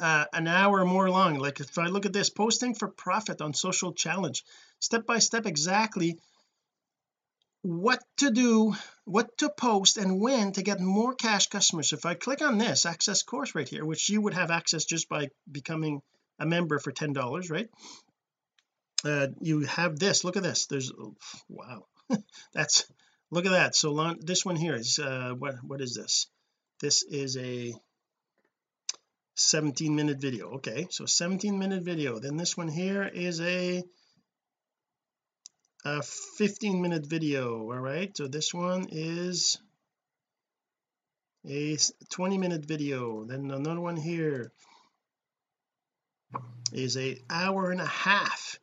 uh, 0.00 0.24
an 0.32 0.46
hour 0.46 0.80
or 0.80 0.84
more 0.84 1.10
long. 1.10 1.38
Like 1.38 1.60
if 1.60 1.78
I 1.78 1.86
look 1.86 2.06
at 2.06 2.12
this 2.12 2.30
posting 2.30 2.74
for 2.74 2.88
profit 2.88 3.40
on 3.40 3.54
social 3.54 3.92
challenge. 3.92 4.44
Step 4.80 5.06
by 5.06 5.18
step 5.18 5.46
exactly 5.46 6.18
what 7.62 8.02
to 8.18 8.30
do 8.30 8.74
what 9.04 9.36
to 9.38 9.48
post 9.48 9.96
and 9.96 10.20
when 10.20 10.52
to 10.52 10.62
get 10.62 10.80
more 10.80 11.14
cash 11.14 11.48
customers. 11.48 11.92
If 11.92 12.06
I 12.06 12.14
click 12.14 12.42
on 12.42 12.58
this 12.58 12.86
access 12.86 13.22
course 13.22 13.54
right 13.54 13.68
here 13.68 13.84
which 13.84 14.08
you 14.08 14.20
would 14.20 14.34
have 14.34 14.50
access 14.50 14.84
just 14.84 15.08
by 15.08 15.28
becoming 15.50 16.02
a 16.38 16.46
member 16.46 16.78
for 16.78 16.92
ten 16.92 17.12
dollars 17.12 17.50
right? 17.50 17.68
Uh, 19.04 19.28
you 19.40 19.60
have 19.60 19.98
this. 19.98 20.24
Look 20.24 20.36
at 20.36 20.42
this. 20.42 20.66
There's 20.66 20.92
oh, 20.92 21.14
wow. 21.48 21.86
That's 22.52 22.84
look 23.30 23.46
at 23.46 23.52
that. 23.52 23.76
So 23.76 23.92
long, 23.92 24.18
this 24.20 24.44
one 24.44 24.56
here 24.56 24.74
is 24.74 24.98
uh 24.98 25.34
what 25.36 25.56
what 25.62 25.80
is 25.80 25.94
this? 25.94 26.26
This 26.80 27.02
is 27.02 27.36
a 27.36 27.74
17 29.34 29.94
minute 29.94 30.20
video. 30.20 30.54
Okay 30.54 30.86
so 30.90 31.06
17 31.06 31.58
minute 31.58 31.82
video. 31.82 32.18
Then 32.18 32.36
this 32.36 32.56
one 32.56 32.68
here 32.68 33.04
is 33.04 33.40
a 33.40 33.82
a 35.96 36.02
15 36.02 36.82
minute 36.82 37.06
video 37.06 37.60
all 37.60 37.78
right? 37.78 38.14
So 38.16 38.28
this 38.28 38.52
one 38.52 38.88
is 38.90 39.58
a 41.46 41.78
20 42.10 42.38
minute 42.38 42.64
video. 42.66 43.24
Then 43.24 43.50
another 43.50 43.80
one 43.80 43.96
here 43.96 44.52
is 46.72 46.96
a 46.96 47.18
hour 47.30 47.70
and 47.70 47.80
a 47.80 47.86
half. 47.86 48.58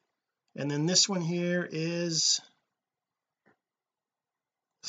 And 0.56 0.70
then 0.70 0.86
this 0.86 1.10
one 1.10 1.22
here 1.22 1.68
is 1.70 2.42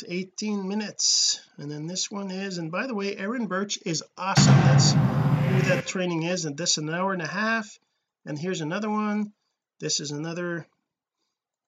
18 0.07 0.69
minutes. 0.69 1.40
And 1.57 1.71
then 1.71 1.87
this 1.87 2.11
one 2.11 2.31
is 2.31 2.59
and 2.59 2.71
by 2.71 2.87
the 2.87 2.95
way 2.95 3.16
Erin 3.16 3.47
Birch 3.47 3.78
is 3.87 4.05
awesome. 4.19 4.55
That's 4.55 4.93
who 4.93 5.61
that 5.71 5.87
training 5.87 6.25
is. 6.25 6.45
And 6.45 6.57
this 6.57 6.76
an 6.76 6.90
hour 6.90 7.12
and 7.12 7.23
a 7.23 7.26
half. 7.26 7.78
And 8.26 8.38
here's 8.38 8.61
another 8.61 8.90
one. 8.90 9.33
This 9.81 10.00
is 10.00 10.11
another 10.11 10.66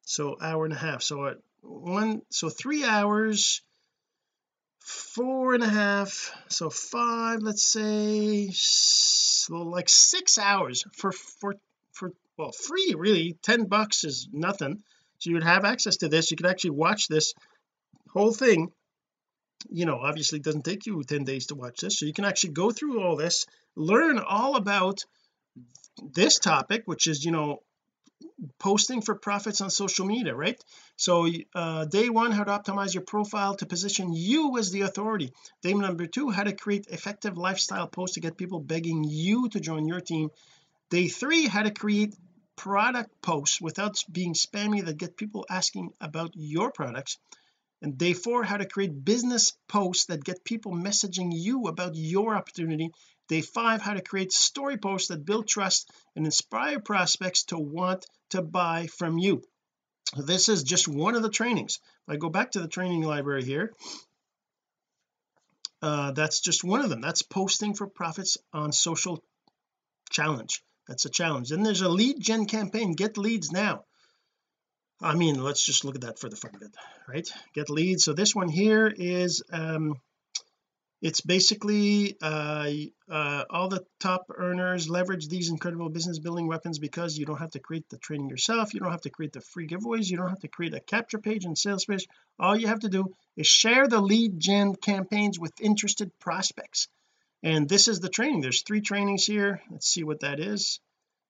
so 0.09 0.39
hour 0.41 0.65
and 0.65 0.73
a 0.73 0.79
half. 0.79 1.03
So 1.03 1.27
at 1.27 1.37
one 1.61 2.23
so 2.31 2.49
three 2.49 2.83
hours 2.83 3.61
four 4.79 5.53
and 5.53 5.63
a 5.63 5.69
half 5.69 6.33
so 6.49 6.71
five 6.71 7.41
let's 7.43 7.63
say 7.63 8.49
so 8.53 9.57
like 9.57 9.89
six 9.91 10.39
hours 10.39 10.85
for 10.95 11.13
for 11.13 11.57
for 11.93 12.13
well 12.39 12.53
free 12.53 12.95
really. 12.97 13.37
10 13.43 13.67
bucks 13.67 14.05
is 14.05 14.29
nothing. 14.33 14.83
So 15.19 15.29
you 15.29 15.35
would 15.35 15.45
have 15.45 15.67
access 15.67 15.99
to 15.99 16.09
this. 16.09 16.31
You 16.31 16.39
could 16.39 16.47
actually 16.47 16.71
watch 16.71 17.09
this 17.09 17.35
whole 18.11 18.33
thing. 18.33 18.73
You 19.69 19.85
know 19.85 19.99
obviously 19.99 20.39
it 20.39 20.45
doesn't 20.45 20.65
take 20.65 20.87
you 20.87 21.03
10 21.03 21.25
days 21.25 21.49
to 21.49 21.55
watch 21.55 21.81
this. 21.81 21.99
So 21.99 22.07
you 22.07 22.15
can 22.15 22.25
actually 22.25 22.55
go 22.55 22.71
through 22.71 23.03
all 23.03 23.17
this 23.17 23.45
learn 23.77 24.19
all 24.19 24.57
about 24.57 25.01
this 26.15 26.39
topic 26.39 26.85
which 26.87 27.07
is 27.09 27.27
you 27.27 27.33
know 27.33 27.59
posting 28.59 29.01
for 29.01 29.15
profits 29.15 29.61
on 29.61 29.71
social 29.71 30.07
media 30.07 30.35
right? 30.35 30.63
So 30.97 31.29
uh, 31.55 31.85
day 31.87 32.09
one 32.09 32.33
how 32.33 32.45
to 32.45 32.53
optimize 32.53 32.95
your 32.95 33.03
profile 33.03 33.57
to 33.57 33.67
position 33.67 34.13
you 34.13 34.59
as 34.59 34.71
the 34.71 34.83
authority. 34.83 35.33
Day 35.63 35.75
number 35.75 36.07
two 36.07 36.31
how 36.31 36.45
to 36.45 36.53
create 36.53 36.87
effective 36.89 37.37
lifestyle 37.37 37.89
posts 37.89 38.15
to 38.15 38.21
get 38.21 38.37
people 38.37 38.61
begging 38.61 39.05
you 39.05 39.49
to 39.51 39.61
join 39.61 39.87
your 39.87 40.01
team. 40.01 40.31
Day 40.91 41.09
three 41.09 41.47
how 41.47 41.63
to 41.63 41.71
create 41.71 42.15
product 42.57 43.11
posts 43.23 43.61
without 43.61 44.03
being 44.11 44.35
spammy 44.35 44.85
that 44.85 44.97
get 44.99 45.17
people 45.17 45.47
asking 45.49 45.93
about 46.01 46.31
your 46.35 46.71
products. 46.73 47.19
And 47.81 47.97
day 47.97 48.13
four 48.13 48.43
how 48.43 48.57
to 48.57 48.67
create 48.67 49.05
business 49.05 49.53
posts 49.69 50.07
that 50.07 50.25
get 50.25 50.45
people 50.45 50.73
messaging 50.73 51.31
you 51.33 51.69
about 51.69 51.95
your 51.95 52.35
opportunity 52.35 52.93
day 53.29 53.41
five 53.41 53.83
how 53.83 53.95
to 53.95 54.03
create 54.03 54.33
story 54.33 54.77
posts 54.77 55.09
that 55.09 55.25
build 55.25 55.47
trust 55.47 55.91
and 56.17 56.25
inspire 56.25 56.81
prospects 56.81 57.45
to 57.45 57.59
want 57.59 58.07
to 58.31 58.43
buy 58.43 58.87
from 58.87 59.19
you. 59.19 59.43
This 60.17 60.49
is 60.49 60.63
just 60.63 60.89
one 60.89 61.15
of 61.15 61.23
the 61.23 61.31
trainings. 61.31 61.81
If 62.07 62.15
I 62.15 62.17
go 62.17 62.31
back 62.31 62.53
to 62.53 62.61
the 62.61 62.69
training 62.69 63.03
library 63.03 63.45
here 63.45 63.75
uh, 65.81 66.13
that's 66.13 66.41
just 66.41 66.65
one 66.65 66.81
of 66.81 66.91
them. 66.91 67.01
That's 67.01 67.23
posting 67.23 67.75
for 67.75 67.87
profits 67.87 68.39
on 68.53 68.73
social 68.73 69.23
challenge. 70.11 70.63
That's 70.89 71.05
a 71.05 71.11
challenge. 71.11 71.51
Then 71.51 71.63
there's 71.63 71.83
a 71.83 71.89
lead 71.89 72.21
gen 72.21 72.47
campaign 72.47 72.95
get 72.95 73.19
leads 73.19 73.53
now. 73.53 73.85
I 75.01 75.15
mean 75.15 75.41
let's 75.41 75.65
just 75.65 75.85
look 75.85 75.95
at 75.95 76.01
that 76.01 76.19
for 76.19 76.29
the 76.29 76.37
fun 76.37 76.57
of 76.57 76.63
it 76.63 76.75
right? 77.07 77.29
Get 77.55 77.71
leads. 77.71 78.05
So 78.05 78.13
this 78.13 78.35
one 78.35 78.49
here 78.49 78.89
is 78.89 79.43
um 79.53 79.95
it's 81.01 81.21
basically 81.21 82.17
uh, 82.21 82.69
uh, 83.09 83.45
all 83.51 83.69
the 83.69 83.85
top 84.01 84.27
earners 84.37 84.89
leverage 84.89 85.29
these 85.29 85.49
incredible 85.49 85.89
business 85.89 86.19
building 86.19 86.49
weapons 86.49 86.79
because 86.79 87.17
you 87.17 87.25
don't 87.25 87.39
have 87.39 87.53
to 87.53 87.61
create 87.61 87.89
the 87.89 87.99
training 87.99 88.29
yourself 88.29 88.75
you 88.75 88.81
don't 88.81 88.91
have 88.91 89.03
to 89.03 89.11
create 89.11 89.33
the 89.33 89.41
free 89.41 89.69
giveaways 89.69 90.11
you 90.11 90.17
don't 90.17 90.31
have 90.31 90.41
to 90.41 90.49
create 90.49 90.75
a 90.75 90.81
capture 90.81 91.19
page 91.19 91.45
and 91.45 91.57
sales 91.57 91.85
page. 91.85 92.07
All 92.39 92.57
you 92.57 92.67
have 92.69 92.81
to 92.81 92.89
do 92.89 93.15
is 93.37 93.47
share 93.47 93.87
the 93.87 94.01
lead 94.01 94.39
gen 94.41 94.75
campaigns 94.75 95.39
with 95.39 95.61
interested 95.61 96.11
prospects. 96.19 96.89
And 97.43 97.69
this 97.69 97.89
is 97.89 98.01
the 98.01 98.09
training. 98.09 98.41
There's 98.41 98.63
three 98.63 98.81
trainings 98.81 99.25
here. 99.25 99.63
Let's 99.71 99.89
see 99.89 100.05
what 100.05 100.21
that 100.21 100.41
is. 100.41 100.81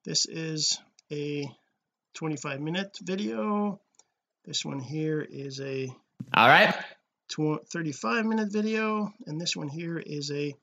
This 0.04 0.26
is 0.26 0.78
a 1.12 1.50
25 2.14 2.60
minute 2.60 2.96
video. 3.02 3.80
This 4.44 4.64
one 4.64 4.80
here 4.80 5.20
is 5.20 5.60
a 5.60 5.88
all 6.34 6.48
right 6.48 6.74
35 7.28 8.26
minute 8.26 8.52
video 8.52 9.12
and 9.26 9.40
this 9.40 9.56
one 9.56 9.68
here 9.68 9.98
is 9.98 10.30
a 10.30 10.54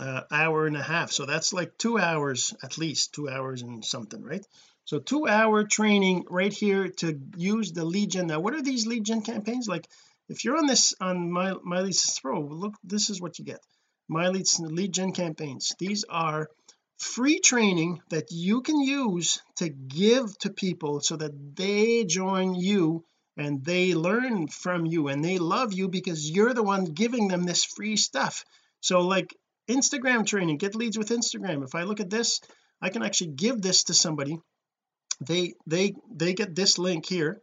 uh, 0.00 0.22
hour 0.30 0.66
and 0.66 0.76
a 0.76 0.82
half. 0.82 1.12
So 1.12 1.26
that's 1.26 1.52
like 1.52 1.78
two 1.78 1.98
hours 1.98 2.54
at 2.62 2.78
least 2.78 3.14
two 3.14 3.28
hours 3.28 3.62
and 3.62 3.84
something 3.84 4.22
right? 4.22 4.44
So 4.86 4.98
two 4.98 5.26
hour 5.26 5.64
training 5.64 6.24
right 6.28 6.52
here 6.52 6.88
to 6.88 7.18
use 7.36 7.72
the 7.72 7.84
lead 7.84 8.10
gen 8.10 8.26
now 8.26 8.40
what 8.40 8.54
are 8.54 8.62
these 8.62 8.86
lead 8.86 9.04
gen 9.04 9.22
campaigns? 9.22 9.68
Like 9.68 9.86
if 10.28 10.44
you're 10.44 10.56
on 10.56 10.66
this 10.66 10.94
on 11.00 11.30
my 11.30 11.54
my 11.62 11.80
leads 11.80 12.18
pro 12.20 12.40
look 12.40 12.74
this 12.82 13.10
is 13.10 13.20
what 13.20 13.38
you 13.38 13.44
get. 13.44 13.60
My 14.08 14.28
leads 14.28 14.58
lead 14.58 14.92
gen 14.92 15.12
campaigns. 15.12 15.72
These 15.78 16.04
are 16.08 16.48
free 16.98 17.40
training 17.40 18.00
that 18.10 18.30
you 18.30 18.62
can 18.62 18.80
use 18.80 19.42
to 19.56 19.68
give 19.68 20.36
to 20.38 20.50
people 20.50 21.00
so 21.00 21.16
that 21.16 21.56
they 21.56 22.04
join 22.04 22.54
you 22.54 23.04
and 23.36 23.64
they 23.64 23.94
learn 23.94 24.48
from 24.48 24.86
you 24.86 25.08
and 25.08 25.24
they 25.24 25.38
love 25.38 25.72
you 25.72 25.88
because 25.88 26.30
you're 26.30 26.54
the 26.54 26.62
one 26.62 26.84
giving 26.84 27.28
them 27.28 27.44
this 27.44 27.64
free 27.64 27.96
stuff. 27.96 28.44
So 28.80 29.00
like 29.00 29.34
Instagram 29.68 30.26
training 30.26 30.58
get 30.58 30.74
leads 30.74 30.98
with 30.98 31.08
Instagram. 31.08 31.64
If 31.64 31.74
I 31.74 31.84
look 31.84 32.00
at 32.00 32.10
this 32.10 32.40
I 32.80 32.90
can 32.90 33.02
actually 33.02 33.32
give 33.32 33.62
this 33.62 33.84
to 33.84 33.94
somebody. 33.94 34.38
They 35.20 35.54
they 35.66 35.94
they 36.12 36.34
get 36.34 36.54
this 36.54 36.78
link 36.78 37.06
here. 37.06 37.40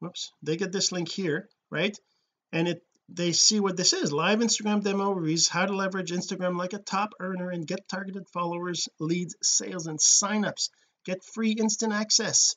Whoops. 0.00 0.32
They 0.42 0.56
get 0.56 0.72
this 0.72 0.92
link 0.92 1.08
here 1.08 1.48
right? 1.70 1.96
And 2.52 2.68
it 2.68 2.82
they 3.12 3.32
see 3.32 3.58
what 3.58 3.76
this 3.76 3.92
is. 3.92 4.12
Live 4.12 4.38
Instagram 4.38 4.82
demo 4.84 5.10
reviews 5.10 5.48
how 5.48 5.66
to 5.66 5.74
leverage 5.74 6.12
Instagram 6.12 6.56
like 6.56 6.74
a 6.74 6.78
top 6.78 7.14
earner 7.18 7.50
and 7.50 7.66
get 7.66 7.88
targeted 7.88 8.28
followers 8.28 8.88
leads 9.00 9.34
sales 9.42 9.86
and 9.86 9.98
signups. 9.98 10.70
Get 11.04 11.24
free 11.24 11.52
instant 11.52 11.92
access 11.92 12.54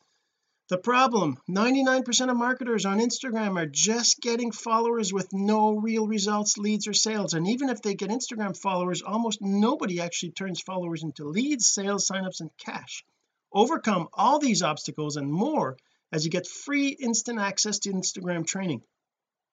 the 0.70 0.78
problem 0.78 1.38
99% 1.50 2.32
of 2.32 2.38
marketers 2.38 2.86
on 2.86 3.00
Instagram 3.00 3.62
are 3.62 3.66
just 3.66 4.22
getting 4.22 4.54
followers 4.54 5.12
with 5.12 5.28
no 5.34 5.76
real 5.76 6.08
results 6.08 6.58
leads 6.58 6.88
or 6.88 6.94
sales. 6.94 7.34
And 7.34 7.48
even 7.50 7.70
if 7.70 7.82
they 7.82 7.96
get 7.96 8.10
Instagram 8.10 8.58
followers 8.58 9.02
almost 9.02 9.42
nobody 9.42 10.00
actually 10.00 10.32
turns 10.32 10.62
followers 10.62 11.04
into 11.04 11.28
leads 11.28 11.70
sales 11.70 12.08
signups 12.08 12.40
and 12.40 12.50
cash. 12.58 13.04
Overcome 13.52 14.08
all 14.14 14.40
these 14.40 14.62
obstacles 14.64 15.18
and 15.18 15.32
more 15.32 15.78
as 16.14 16.24
you 16.24 16.32
get 16.32 16.48
free 16.48 16.90
instant 16.90 17.40
access 17.40 17.80
to 17.80 17.92
Instagram 17.92 18.48
training. 18.48 18.84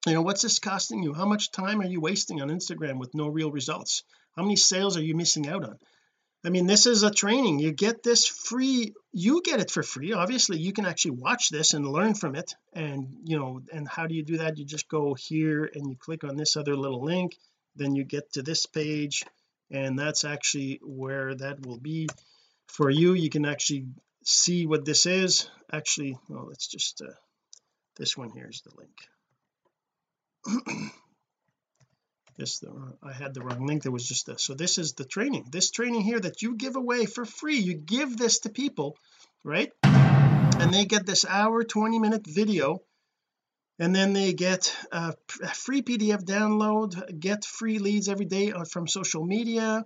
You 0.06 0.14
know 0.14 0.22
what's 0.22 0.42
this 0.42 0.60
costing 0.60 1.02
you? 1.02 1.12
How 1.12 1.26
much 1.26 1.50
time 1.50 1.80
are 1.80 1.86
you 1.86 2.00
wasting 2.00 2.40
on 2.40 2.50
Instagram 2.50 2.98
with 2.98 3.14
no 3.14 3.26
real 3.26 3.50
results? 3.50 4.04
How 4.36 4.42
many 4.42 4.56
sales 4.56 4.96
are 4.96 5.02
you 5.02 5.16
missing 5.16 5.48
out 5.48 5.64
on 5.64 5.78
I 6.44 6.48
mean 6.48 6.66
this 6.66 6.86
is 6.86 7.02
a 7.02 7.10
training. 7.10 7.58
You 7.58 7.72
get 7.72 8.02
this 8.02 8.26
free 8.26 8.94
you 9.12 9.42
get 9.42 9.60
it 9.60 9.70
for 9.70 9.82
free. 9.82 10.12
Obviously 10.12 10.58
you 10.58 10.72
can 10.72 10.86
actually 10.86 11.12
watch 11.12 11.50
this 11.50 11.74
and 11.74 11.86
learn 11.86 12.14
from 12.14 12.34
it. 12.34 12.54
And 12.72 13.18
you 13.24 13.38
know 13.38 13.60
and 13.72 13.86
how 13.86 14.06
do 14.06 14.14
you 14.14 14.22
do 14.22 14.38
that? 14.38 14.56
You 14.58 14.64
just 14.64 14.88
go 14.88 15.14
here 15.14 15.70
and 15.72 15.90
you 15.90 15.96
click 15.96 16.24
on 16.24 16.36
this 16.36 16.56
other 16.56 16.76
little 16.76 17.04
link. 17.04 17.36
Then 17.76 17.94
you 17.94 18.04
get 18.04 18.32
to 18.32 18.42
this 18.42 18.66
page 18.66 19.24
and 19.70 19.98
that's 19.98 20.24
actually 20.24 20.80
where 20.82 21.34
that 21.34 21.64
will 21.66 21.78
be 21.78 22.08
for 22.66 22.90
you. 22.90 23.12
You 23.12 23.30
can 23.30 23.44
actually 23.44 23.86
see 24.24 24.66
what 24.66 24.84
this 24.84 25.06
is. 25.06 25.48
Actually 25.72 26.16
well 26.28 26.46
let's 26.48 26.68
just 26.68 27.02
uh, 27.02 27.12
this 27.96 28.16
one 28.16 28.30
here 28.30 28.48
is 28.48 28.62
the 28.62 28.72
link 28.78 28.96
this 32.40 32.62
I 33.02 33.12
had 33.12 33.34
the 33.34 33.42
wrong 33.42 33.66
link 33.66 33.82
there 33.82 33.92
was 33.92 34.08
just 34.08 34.26
this. 34.26 34.42
So 34.42 34.54
this 34.54 34.78
is 34.78 34.94
the 34.94 35.04
training. 35.04 35.46
This 35.52 35.70
training 35.70 36.00
here 36.00 36.18
that 36.18 36.42
you 36.42 36.56
give 36.56 36.76
away 36.76 37.06
for 37.06 37.24
free 37.24 37.58
you 37.58 37.74
give 37.74 38.16
this 38.16 38.40
to 38.40 38.48
people 38.48 38.96
right? 39.44 39.72
And 39.82 40.72
they 40.72 40.84
get 40.84 41.06
this 41.06 41.24
hour 41.24 41.64
20 41.64 41.98
minute 41.98 42.26
video 42.26 42.80
and 43.78 43.94
then 43.94 44.12
they 44.12 44.34
get 44.34 44.74
a 44.92 45.14
free 45.54 45.82
PDF 45.82 46.22
download 46.24 47.18
get 47.18 47.44
free 47.44 47.78
leads 47.78 48.08
every 48.08 48.26
day 48.26 48.52
uh, 48.52 48.64
from 48.64 48.86
social 48.86 49.24
media 49.24 49.84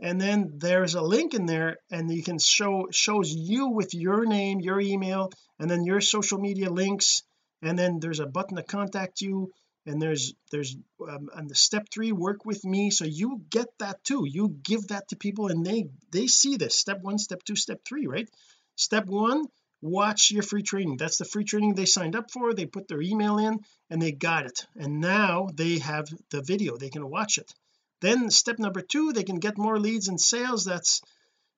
and 0.00 0.20
then 0.20 0.52
there's 0.56 0.94
a 0.94 1.02
link 1.02 1.34
in 1.34 1.46
there 1.46 1.78
and 1.90 2.10
you 2.10 2.22
can 2.22 2.38
show 2.38 2.88
shows 2.90 3.32
you 3.32 3.68
with 3.68 3.94
your 3.94 4.24
name 4.24 4.60
your 4.60 4.80
email 4.80 5.30
and 5.58 5.70
then 5.70 5.84
your 5.84 6.00
social 6.00 6.38
media 6.38 6.70
links 6.70 7.22
and 7.62 7.78
then 7.78 7.98
there's 8.00 8.20
a 8.20 8.26
button 8.26 8.56
to 8.56 8.62
contact 8.62 9.20
you 9.20 9.52
and 9.86 10.02
there's 10.02 10.34
there's 10.50 10.76
um, 11.08 11.30
and 11.34 11.48
the 11.48 11.54
step 11.54 11.88
three 11.92 12.12
work 12.12 12.44
with 12.44 12.64
me. 12.64 12.90
So 12.90 13.04
you 13.04 13.42
get 13.50 13.68
that 13.78 14.02
too. 14.04 14.26
You 14.28 14.56
give 14.62 14.88
that 14.88 15.08
to 15.08 15.16
people 15.16 15.48
and 15.48 15.64
they 15.64 15.88
they 16.10 16.26
see 16.26 16.56
this. 16.56 16.76
Step 16.76 17.02
one 17.02 17.18
step 17.18 17.42
two 17.44 17.56
step 17.56 17.80
three 17.84 18.06
right? 18.06 18.28
Step 18.74 19.06
one 19.06 19.44
watch 19.82 20.30
your 20.30 20.42
free 20.42 20.62
training. 20.62 20.96
That's 20.96 21.18
the 21.18 21.24
free 21.24 21.44
training 21.44 21.74
they 21.74 21.84
signed 21.84 22.16
up 22.16 22.30
for. 22.30 22.52
They 22.52 22.66
put 22.66 22.88
their 22.88 23.00
email 23.00 23.38
in 23.38 23.60
and 23.90 24.02
they 24.02 24.12
got 24.12 24.46
it. 24.46 24.66
And 24.74 25.00
now 25.00 25.48
they 25.54 25.78
have 25.78 26.08
the 26.30 26.42
video. 26.42 26.76
They 26.76 26.90
can 26.90 27.08
watch 27.08 27.38
it. 27.38 27.52
Then 28.00 28.30
step 28.30 28.58
number 28.58 28.80
two 28.80 29.12
they 29.12 29.24
can 29.24 29.38
get 29.38 29.58
more 29.58 29.78
leads 29.78 30.08
and 30.08 30.20
sales. 30.20 30.64
That's 30.64 31.02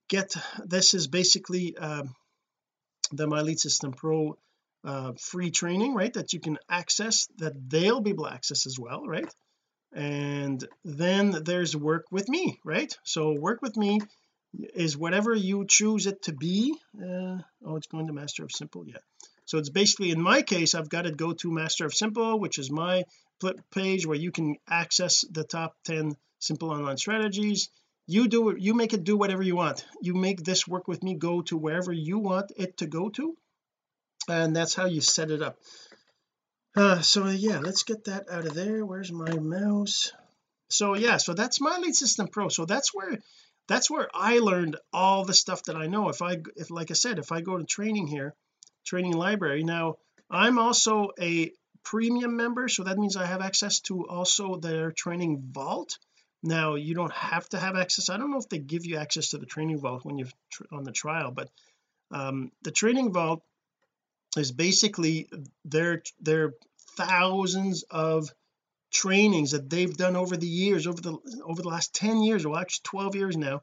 get 0.08 0.35
this 0.64 0.94
is 0.94 1.06
basically 1.06 1.76
um, 1.76 2.14
the 3.12 3.26
my 3.26 3.40
lead 3.40 3.58
system 3.58 3.92
pro 3.92 4.37
uh, 4.85 5.12
free 5.18 5.50
training 5.50 5.94
right 5.94 6.14
that 6.14 6.32
you 6.32 6.40
can 6.40 6.58
access 6.68 7.28
that 7.38 7.52
they'll 7.68 8.00
be 8.00 8.11
able 8.11 8.25
to 8.25 8.32
access 8.32 8.66
as 8.66 8.78
well 8.78 9.06
right? 9.06 9.32
And 9.92 10.62
then 10.85 11.30
there's 11.44 11.76
work 11.76 12.06
with 12.11 12.28
me 12.28 12.61
right? 12.64 12.97
So 13.04 13.32
work 13.32 13.62
with 13.62 13.76
me 13.76 14.00
is 14.75 14.97
whatever 14.97 15.35
you 15.35 15.66
choose 15.66 16.06
it 16.06 16.23
to 16.23 16.32
be 16.32 16.75
uh, 16.97 17.38
oh 17.64 17.76
it's 17.76 17.87
going 17.87 18.06
to 18.06 18.12
master 18.12 18.44
of 18.44 18.50
simple 18.50 18.82
yeah 18.87 18.97
so 19.44 19.58
it's 19.58 19.68
basically 19.68 20.11
in 20.11 20.20
my 20.20 20.42
case 20.42 20.75
I've 20.75 20.88
got 20.88 21.02
to 21.02 21.12
go 21.12 21.32
to 21.35 21.50
master 21.50 21.85
of 21.85 21.94
simple 21.94 22.38
which 22.38 22.58
is 22.58 22.70
my 22.70 23.04
page 23.70 24.06
where 24.06 24.16
you 24.16 24.30
can 24.30 24.56
access 24.68 25.25
the 25.30 25.44
top 25.44 25.76
10 25.85 26.16
simple 26.38 26.70
online 26.70 26.96
strategies. 26.96 27.68
You 28.07 28.29
do 28.29 28.50
it 28.50 28.61
you 28.61 28.74
make 28.74 28.94
it 28.94 29.05
do 29.05 29.16
whatever 29.16 29.42
you 29.42 29.57
want. 29.57 29.85
You 30.00 30.14
make 30.14 30.42
this 30.42 30.66
work 30.66 30.88
with 30.88 31.02
me 31.02 31.14
go 31.14 31.42
to 31.42 31.57
wherever 31.57 31.92
you 31.92 32.18
want 32.18 32.52
it 32.57 32.79
to 32.79 32.87
go 32.87 33.11
to 33.11 33.37
and 34.28 34.54
that's 34.54 34.74
how 34.74 34.86
you 34.86 35.00
set 35.00 35.30
it 35.30 35.42
up. 35.42 35.58
Uh, 36.76 37.00
so 37.00 37.26
yeah 37.26 37.58
let's 37.58 37.82
get 37.82 38.04
that 38.04 38.30
out 38.30 38.44
of 38.44 38.54
there. 38.54 38.84
Where's 38.84 39.10
my 39.10 39.34
mouse? 39.38 40.12
So 40.70 40.94
yeah 40.94 41.16
so 41.16 41.34
that's 41.34 41.60
my 41.60 41.78
lead 41.78 41.94
system 41.94 42.28
pro. 42.28 42.48
So 42.48 42.64
that's 42.64 42.94
where 42.94 43.18
that's 43.66 43.90
where 43.90 44.08
I 44.14 44.38
learned 44.38 44.76
all 44.92 45.24
the 45.24 45.34
stuff 45.34 45.62
that 45.64 45.76
I 45.76 45.86
know. 45.86 46.08
If 46.08 46.22
I 46.22 46.38
if 46.56 46.70
like 46.70 46.90
I 46.90 46.94
said 46.94 47.18
if 47.18 47.32
I 47.32 47.40
go 47.40 47.58
to 47.58 47.64
training 47.64 48.06
here 48.06 48.34
training 48.84 49.12
library 49.12 49.64
now 49.64 49.96
I'm 50.30 50.58
also 50.58 51.10
a 51.20 51.50
premium 51.84 52.36
member 52.36 52.68
so 52.68 52.84
that 52.84 52.98
means 52.98 53.16
I 53.16 53.26
have 53.26 53.40
access 53.40 53.80
to 53.80 54.06
also 54.06 54.56
their 54.56 54.92
training 54.92 55.50
vault. 55.50 55.98
Now 56.42 56.76
you 56.76 56.94
don't 56.94 57.12
have 57.12 57.48
to 57.48 57.58
have 57.58 57.76
access. 57.76 58.10
I 58.10 58.18
don't 58.18 58.30
know 58.30 58.38
if 58.38 58.48
they 58.48 58.58
give 58.58 58.86
you 58.86 58.98
access 58.98 59.30
to 59.30 59.38
the 59.38 59.46
training 59.46 59.80
vault 59.80 60.04
when 60.04 60.18
you're 60.18 60.28
on 60.70 60.84
the 60.84 60.92
trial 60.92 61.32
but 61.32 61.48
um, 62.10 62.52
the 62.62 62.70
training 62.70 63.12
vault 63.12 63.42
is 64.36 64.52
basically 64.52 65.28
their 65.64 66.02
their 66.20 66.54
thousands 66.96 67.84
of 67.90 68.28
trainings 68.90 69.52
that 69.52 69.68
they've 69.68 69.96
done 69.96 70.16
over 70.16 70.36
the 70.36 70.46
years 70.46 70.86
over 70.86 71.00
the 71.00 71.16
over 71.44 71.62
the 71.62 71.68
last 71.68 71.94
10 71.94 72.22
years 72.22 72.46
well 72.46 72.58
actually 72.58 72.82
12 72.84 73.14
years 73.16 73.36
now 73.36 73.60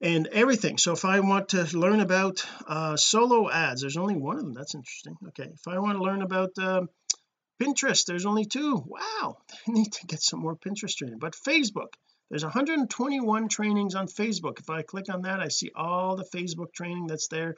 and 0.00 0.26
everything. 0.28 0.76
So 0.76 0.92
if 0.92 1.04
I 1.04 1.20
want 1.20 1.50
to 1.50 1.64
learn 1.76 2.00
about 2.00 2.44
uh 2.66 2.96
solo 2.96 3.50
ads 3.50 3.80
there's 3.80 3.96
only 3.96 4.16
one 4.16 4.36
of 4.36 4.44
them. 4.44 4.54
That's 4.54 4.74
interesting. 4.74 5.16
Okay. 5.28 5.50
If 5.52 5.68
I 5.68 5.78
want 5.78 5.96
to 5.98 6.04
learn 6.04 6.22
about 6.22 6.50
um, 6.58 6.88
Pinterest 7.62 8.04
there's 8.06 8.26
only 8.26 8.44
two. 8.44 8.82
Wow. 8.86 9.38
I 9.68 9.70
need 9.70 9.92
to 9.92 10.06
get 10.06 10.20
some 10.20 10.40
more 10.40 10.56
Pinterest 10.56 10.96
training. 10.96 11.18
But 11.18 11.34
Facebook 11.34 11.94
there's 12.30 12.44
121 12.44 13.48
trainings 13.48 13.94
on 13.94 14.08
Facebook. 14.08 14.58
If 14.58 14.70
I 14.70 14.82
click 14.82 15.12
on 15.12 15.22
that 15.22 15.40
I 15.40 15.48
see 15.48 15.70
all 15.74 16.16
the 16.16 16.24
Facebook 16.24 16.72
training 16.72 17.06
that's 17.06 17.28
there 17.28 17.56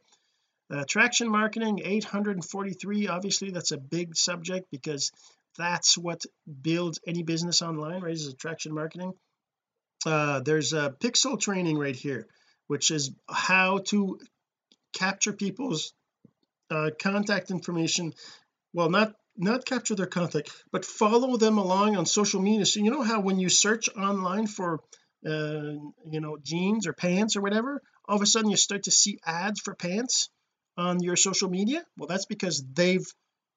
uh, 0.73 0.81
attraction 0.81 1.29
marketing 1.29 1.81
843 1.85 3.09
obviously 3.09 3.51
that's 3.51 3.73
a 3.73 3.79
big 3.79 4.17
subject 4.17 4.67
because 4.71 5.13
that's 5.57 5.97
what 5.97 6.23
builds 6.63 7.01
any 7.07 7.23
business 7.23 7.63
online 7.63 8.03
right 8.03 8.13
is 8.13 8.27
attraction 8.27 8.75
marketing. 8.75 9.13
Uh, 10.05 10.41
there's 10.41 10.73
a 10.73 10.95
pixel 11.01 11.41
training 11.41 11.79
right 11.79 11.97
here 11.97 12.27
which 12.67 12.91
is 12.91 13.13
how 13.29 13.79
to 13.79 14.19
capture 14.93 15.33
people's 15.33 15.93
uh, 16.71 16.91
contact 17.01 17.51
information. 17.51 18.13
Well 18.73 18.91
not 18.91 19.15
not 19.37 19.67
capture 19.67 19.95
their 19.95 20.07
contact 20.07 20.51
but 20.73 20.85
follow 20.85 21.37
them 21.37 21.59
along 21.59 21.97
on 21.97 22.07
social 22.07 22.41
media. 22.41 22.67
So 22.67 22.81
you 22.81 22.91
know 22.91 23.03
how 23.03 23.21
when 23.21 23.39
you 23.39 23.49
search 23.49 23.89
online 23.97 24.47
for 24.47 24.81
uh, 25.25 25.79
you 26.11 26.21
know 26.21 26.37
jeans 26.43 26.87
or 26.87 26.93
pants 26.93 27.37
or 27.37 27.41
whatever 27.41 27.83
all 28.09 28.17
of 28.17 28.23
a 28.23 28.27
sudden 28.27 28.51
you 28.51 28.57
start 28.57 28.85
to 28.85 28.91
see 28.91 29.19
ads 29.25 29.61
for 29.61 29.75
pants 29.75 30.29
on 30.77 31.03
your 31.03 31.17
social 31.17 31.51
media? 31.51 31.85
Well 31.97 32.09
that's 32.09 32.27
because 32.27 32.65
they've 32.75 33.07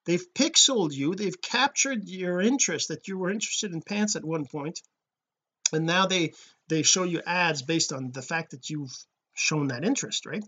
they've 0.05 0.33
pixeled 0.33 0.93
you. 0.93 1.15
They've 1.15 1.41
captured 1.41 2.07
your 2.07 2.41
interest 2.41 2.89
that 2.89 3.07
you 3.07 3.17
were 3.17 3.29
interested 3.29 3.73
in 3.73 3.81
pants 3.81 4.15
at 4.15 4.25
one 4.25 4.45
point. 4.45 4.81
And 5.73 5.85
now 5.85 6.05
they 6.07 6.33
they 6.67 6.83
show 6.83 7.03
you 7.03 7.21
ads 7.25 7.61
based 7.61 7.93
on 7.93 8.11
the 8.11 8.21
fact 8.21 8.51
that 8.51 8.69
you've 8.69 8.95
shown 9.35 9.67
that 9.67 9.85
interest 9.85 10.25
right? 10.25 10.43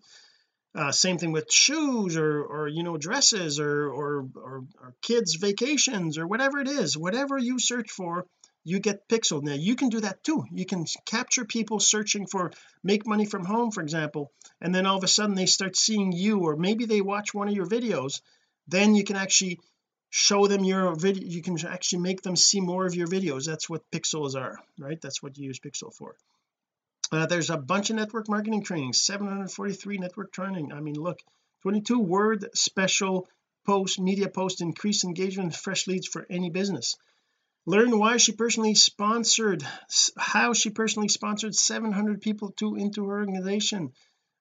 Uh, 0.73 0.91
same 0.91 1.17
thing 1.17 1.33
with 1.33 1.51
shoes 1.51 2.15
or 2.15 2.43
or 2.43 2.67
you 2.67 2.83
know 2.83 2.97
dresses 2.97 3.59
or, 3.59 3.89
or 3.89 4.27
or 4.35 4.63
or 4.79 4.95
kids 5.01 5.35
vacations 5.35 6.17
or 6.17 6.25
whatever 6.25 6.59
it 6.59 6.67
is. 6.67 6.97
Whatever 6.97 7.37
you 7.37 7.59
search 7.59 7.91
for 7.91 8.25
you 8.63 8.79
get 8.79 9.07
pixeled. 9.09 9.43
Now 9.43 9.53
you 9.53 9.75
can 9.75 9.89
do 9.89 10.01
that 10.01 10.23
too. 10.23 10.45
You 10.51 10.65
can 10.65 10.85
capture 11.05 11.45
people 11.45 11.79
searching 11.79 12.27
for 12.27 12.51
make 12.83 13.07
money 13.07 13.25
from 13.25 13.45
home 13.45 13.71
for 13.71 13.81
example 13.81 14.31
and 14.59 14.73
then 14.73 14.85
all 14.85 14.97
of 14.97 15.03
a 15.03 15.07
sudden 15.07 15.35
they 15.35 15.47
start 15.47 15.75
seeing 15.75 16.11
you 16.11 16.39
or 16.39 16.55
maybe 16.55 16.85
they 16.85 17.01
watch 17.01 17.33
one 17.33 17.47
of 17.47 17.55
your 17.55 17.65
videos. 17.65 18.21
Then 18.67 18.95
you 18.95 19.03
can 19.03 19.15
actually 19.15 19.59
show 20.09 20.45
them 20.45 20.63
your 20.63 20.93
video 20.95 21.27
you 21.27 21.41
can 21.41 21.57
actually 21.65 21.99
make 21.99 22.21
them 22.21 22.35
see 22.35 22.61
more 22.61 22.85
of 22.85 22.95
your 22.95 23.07
videos. 23.07 23.45
That's 23.45 23.69
what 23.69 23.89
pixels 23.91 24.35
are 24.35 24.59
right? 24.79 25.01
That's 25.01 25.23
what 25.23 25.37
you 25.37 25.47
use 25.47 25.59
pixel 25.59 25.93
for. 25.93 26.15
Uh, 27.11 27.25
there's 27.25 27.49
a 27.49 27.57
bunch 27.57 27.89
of 27.89 27.95
network 27.95 28.29
marketing 28.29 28.63
training 28.63 28.93
743 28.93 29.97
network 29.97 30.31
training. 30.31 30.71
I 30.71 30.81
mean 30.81 30.95
look 30.95 31.19
22 31.63 31.99
word 31.99 32.49
special 32.53 33.27
post 33.65 33.99
media 33.99 34.27
post 34.27 34.61
increase 34.61 35.03
engagement 35.03 35.55
fresh 35.55 35.87
leads 35.87 36.07
for 36.07 36.25
any 36.29 36.49
business 36.49 36.95
learn 37.65 37.99
why 37.99 38.17
she 38.17 38.31
personally 38.31 38.73
sponsored 38.73 39.63
how 40.17 40.53
she 40.53 40.69
personally 40.69 41.07
sponsored 41.07 41.53
700 41.53 42.21
people 42.21 42.51
to 42.53 42.75
into 42.75 43.05
her 43.05 43.19
organization. 43.19 43.93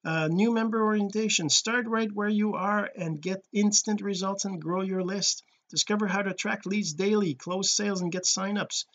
Uh, 0.02 0.28
new 0.28 0.52
member 0.52 0.82
orientation. 0.82 1.50
Start 1.50 1.86
right 1.86 2.10
where 2.10 2.28
you 2.28 2.54
are 2.54 2.88
and 2.96 3.20
get 3.20 3.44
instant 3.52 4.00
results 4.00 4.46
and 4.46 4.62
grow 4.62 4.80
your 4.80 5.02
list. 5.02 5.42
Discover 5.68 6.06
how 6.06 6.22
to 6.22 6.32
track 6.32 6.64
leads 6.64 6.94
daily 6.94 7.34
close 7.34 7.70
sales 7.70 8.00
and 8.00 8.10
get 8.10 8.24
signups. 8.24 8.86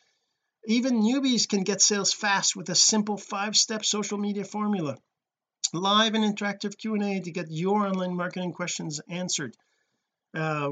Even 0.68 1.02
newbies 1.02 1.48
can 1.48 1.64
get 1.64 1.80
sales 1.80 2.12
fast 2.12 2.56
with 2.56 2.70
a 2.70 2.76
simple 2.76 3.18
five-step 3.18 3.86
social 3.86 4.18
media 4.18 4.44
formula. 4.44 4.98
Live 5.74 6.16
and 6.16 6.24
interactive 6.24 6.76
Q&A 6.76 7.20
to 7.20 7.32
get 7.32 7.52
your 7.52 7.86
online 7.86 8.16
marketing 8.16 8.54
questions 8.54 9.00
answered 9.08 9.56
uh 10.36 10.72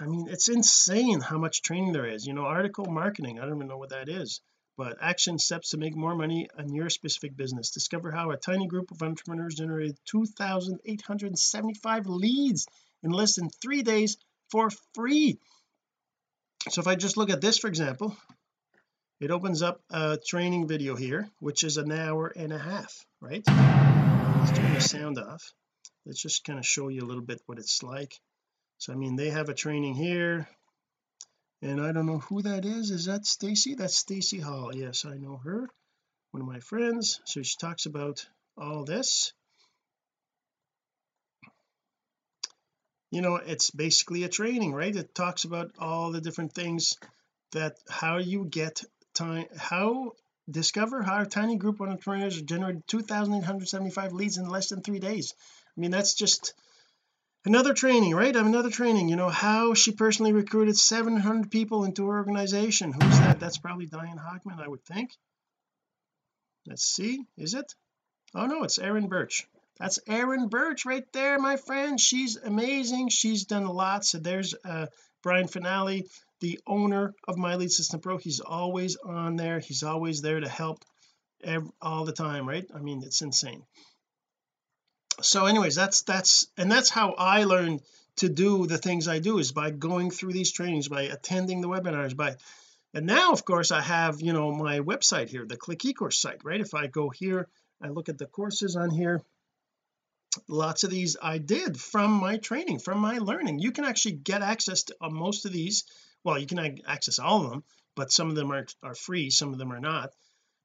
I 0.00 0.06
mean 0.06 0.26
it's 0.28 0.48
insane 0.48 1.20
how 1.20 1.38
much 1.38 1.62
training 1.62 1.92
there 1.92 2.06
is. 2.06 2.26
You 2.26 2.34
know 2.34 2.44
article 2.44 2.86
marketing 2.86 3.38
I 3.38 3.46
don't 3.46 3.56
even 3.56 3.68
know 3.68 3.78
what 3.78 3.90
that 3.90 4.08
is 4.08 4.40
but 4.76 4.96
action 5.02 5.38
steps 5.38 5.70
to 5.70 5.76
make 5.76 5.94
more 5.94 6.14
money 6.14 6.48
on 6.58 6.72
your 6.72 6.88
specific 6.88 7.36
business. 7.36 7.70
Discover 7.70 8.12
how 8.12 8.30
a 8.30 8.38
tiny 8.38 8.66
group 8.66 8.90
of 8.90 9.02
entrepreneurs 9.02 9.56
generated 9.56 9.98
2,875 10.06 12.06
leads 12.06 12.66
in 13.02 13.10
less 13.10 13.34
than 13.34 13.50
three 13.50 13.82
days 13.82 14.16
for 14.50 14.70
free. 14.94 15.38
So 16.70 16.80
if 16.80 16.86
I 16.86 16.94
just 16.94 17.16
look 17.16 17.30
at 17.30 17.40
this 17.40 17.58
for 17.58 17.68
example 17.68 18.16
it 19.20 19.30
opens 19.30 19.60
up 19.60 19.82
a 19.90 20.18
training 20.26 20.66
video 20.66 20.96
here 20.96 21.28
which 21.40 21.62
is 21.62 21.76
an 21.76 21.92
hour 21.92 22.28
and 22.28 22.52
a 22.52 22.58
half 22.58 22.94
right? 23.20 23.42
Let's 23.46 24.58
turn 24.58 24.74
the 24.74 24.80
sound 24.80 25.18
off. 25.18 25.52
Let's 26.06 26.22
just 26.22 26.44
kind 26.44 26.58
of 26.58 26.66
show 26.66 26.88
you 26.88 27.02
a 27.02 27.08
little 27.08 27.22
bit 27.22 27.40
what 27.46 27.58
it's 27.58 27.82
like 27.82 28.18
so 28.80 28.94
I 28.94 28.96
mean 28.96 29.14
they 29.14 29.28
have 29.28 29.50
a 29.50 29.54
training 29.54 29.94
here. 29.94 30.48
And 31.62 31.78
I 31.82 31.92
don't 31.92 32.06
know 32.06 32.20
who 32.20 32.40
that 32.40 32.64
is. 32.64 32.90
Is 32.90 33.04
that 33.04 33.26
Stacy? 33.26 33.74
That's 33.74 33.94
Stacy 33.94 34.40
Hall. 34.40 34.74
Yes 34.74 35.04
I 35.04 35.18
know 35.18 35.36
her. 35.44 35.68
One 36.30 36.40
of 36.40 36.48
my 36.48 36.60
friends. 36.60 37.20
So 37.26 37.42
she 37.42 37.56
talks 37.60 37.84
about 37.84 38.26
all 38.56 38.86
this. 38.86 39.34
You 43.10 43.20
know 43.20 43.36
it's 43.36 43.70
basically 43.70 44.24
a 44.24 44.30
training 44.30 44.72
right? 44.72 44.96
It 44.96 45.14
talks 45.14 45.44
about 45.44 45.72
all 45.78 46.10
the 46.10 46.22
different 46.22 46.54
things 46.54 46.96
that 47.52 47.76
how 47.90 48.16
you 48.16 48.46
get 48.46 48.82
time 49.12 49.44
how 49.58 50.12
discover 50.50 51.02
how 51.02 51.20
a 51.20 51.26
tiny 51.26 51.56
group 51.56 51.80
of 51.80 51.88
entrepreneurs 51.88 52.40
generated 52.40 52.86
2,875 52.86 54.14
leads 54.14 54.38
in 54.38 54.48
less 54.48 54.70
than 54.70 54.80
three 54.80 55.00
days. 55.00 55.34
I 55.76 55.80
mean 55.82 55.90
that's 55.90 56.14
just 56.14 56.54
another 57.44 57.74
training 57.74 58.14
right? 58.14 58.34
Another 58.34 58.70
training 58.70 59.08
you 59.08 59.16
know 59.16 59.28
how 59.28 59.74
she 59.74 59.92
personally 59.92 60.32
recruited 60.32 60.76
700 60.76 61.50
people 61.50 61.84
into 61.84 62.06
her 62.08 62.16
organization. 62.18 62.92
Who's 62.92 63.18
that? 63.20 63.40
That's 63.40 63.58
probably 63.58 63.86
Diane 63.86 64.18
Hochman 64.18 64.60
I 64.60 64.68
would 64.68 64.84
think. 64.84 65.10
Let's 66.66 66.84
see. 66.84 67.24
Is 67.36 67.54
it? 67.54 67.74
Oh 68.34 68.46
no 68.46 68.64
it's 68.64 68.78
Erin 68.78 69.08
Birch. 69.08 69.46
That's 69.78 69.98
Erin 70.06 70.48
Birch 70.48 70.84
right 70.84 71.10
there 71.12 71.38
my 71.38 71.56
friend. 71.56 71.98
She's 71.98 72.36
amazing. 72.36 73.08
She's 73.08 73.44
done 73.44 73.64
a 73.64 73.72
lot. 73.72 74.04
So 74.04 74.18
there's 74.18 74.54
uh 74.64 74.86
Brian 75.22 75.48
Fanale 75.48 76.08
the 76.40 76.58
owner 76.66 77.14
of 77.28 77.36
my 77.36 77.56
lead 77.56 77.70
system 77.70 78.00
pro. 78.00 78.16
He's 78.16 78.40
always 78.40 78.96
on 78.96 79.36
there. 79.36 79.58
He's 79.60 79.82
always 79.82 80.22
there 80.22 80.40
to 80.40 80.48
help 80.48 80.82
all 81.80 82.04
the 82.04 82.12
time 82.12 82.48
right? 82.48 82.66
I 82.74 82.78
mean 82.78 83.02
it's 83.02 83.22
insane 83.22 83.64
so 85.22 85.46
anyways 85.46 85.74
that's 85.74 86.02
that's 86.02 86.46
and 86.56 86.70
that's 86.70 86.90
how 86.90 87.12
I 87.12 87.44
learned 87.44 87.82
to 88.16 88.28
do 88.28 88.66
the 88.66 88.78
things 88.78 89.08
I 89.08 89.18
do 89.18 89.38
is 89.38 89.52
by 89.52 89.70
going 89.70 90.10
through 90.10 90.32
these 90.32 90.52
trainings 90.52 90.88
by 90.88 91.02
attending 91.02 91.60
the 91.60 91.68
webinars 91.68 92.16
by 92.16 92.36
and 92.94 93.06
now 93.06 93.32
of 93.32 93.44
course 93.44 93.70
I 93.70 93.80
have 93.80 94.20
you 94.20 94.32
know 94.32 94.52
my 94.52 94.80
website 94.80 95.28
here 95.28 95.46
the 95.46 95.56
click 95.56 95.80
ecourse 95.80 96.14
site 96.14 96.44
right? 96.44 96.60
If 96.60 96.74
I 96.74 96.86
go 96.86 97.08
here 97.08 97.48
I 97.80 97.88
look 97.88 98.08
at 98.08 98.18
the 98.18 98.26
courses 98.26 98.76
on 98.76 98.90
here 98.90 99.22
lots 100.48 100.84
of 100.84 100.90
these 100.90 101.16
I 101.20 101.38
did 101.38 101.80
from 101.80 102.12
my 102.12 102.36
training 102.36 102.78
from 102.78 102.98
my 102.98 103.18
learning. 103.18 103.58
You 103.58 103.72
can 103.72 103.84
actually 103.84 104.16
get 104.16 104.42
access 104.42 104.84
to 104.84 104.96
uh, 105.00 105.08
most 105.08 105.44
of 105.46 105.52
these. 105.52 105.84
Well 106.24 106.38
you 106.38 106.46
can 106.46 106.80
access 106.86 107.18
all 107.18 107.44
of 107.44 107.50
them 107.50 107.64
but 107.94 108.12
some 108.12 108.28
of 108.28 108.36
them 108.36 108.52
are, 108.52 108.66
are 108.82 108.94
free 108.94 109.30
some 109.30 109.52
of 109.52 109.58
them 109.58 109.72
are 109.72 109.80
not 109.80 110.12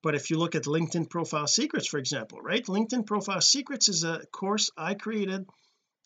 but 0.06 0.14
if 0.14 0.30
you 0.30 0.38
look 0.38 0.54
at 0.54 0.66
LinkedIn 0.66 1.10
profile 1.10 1.48
secrets 1.48 1.88
for 1.88 1.98
example 1.98 2.40
right? 2.40 2.64
LinkedIn 2.66 3.08
profile 3.08 3.42
secrets 3.42 3.90
is 3.90 4.04
a 4.04 4.24
course 4.32 4.70
I 4.78 4.94
created 4.94 5.48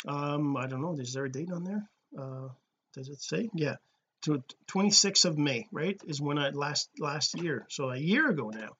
um 0.07 0.55
I 0.55 0.67
don't 0.67 0.81
know 0.81 0.95
is 0.97 1.13
there 1.13 1.25
a 1.25 1.31
date 1.31 1.51
on 1.51 1.63
there? 1.65 1.83
Uh 2.17 2.47
does 2.95 3.09
it 3.09 3.21
say? 3.21 3.49
Yeah. 3.53 3.75
To 4.23 4.41
26th 4.71 5.25
of 5.25 5.37
May 5.37 5.67
right 5.71 6.01
is 6.07 6.21
when 6.21 6.39
I 6.39 6.49
last 6.49 6.89
last 6.97 7.35
year. 7.41 7.65
So 7.69 7.89
a 7.89 7.97
year 7.97 8.29
ago 8.29 8.49
now. 8.49 8.71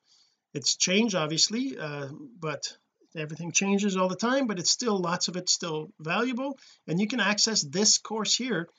It's 0.53 0.77
changed 0.77 1.15
obviously 1.15 1.77
uh 1.77 2.08
but 2.47 2.77
everything 3.23 3.51
changes 3.51 3.97
all 3.97 4.08
the 4.08 4.23
time 4.29 4.47
but 4.47 4.60
it's 4.60 4.71
still 4.79 4.97
lots 5.10 5.27
of 5.27 5.36
it's 5.36 5.51
still 5.51 5.91
valuable. 5.99 6.58
And 6.88 7.01
you 7.01 7.08
can 7.08 7.19
access 7.19 7.62
this 7.62 7.97
course 7.97 8.34
here 8.43 8.69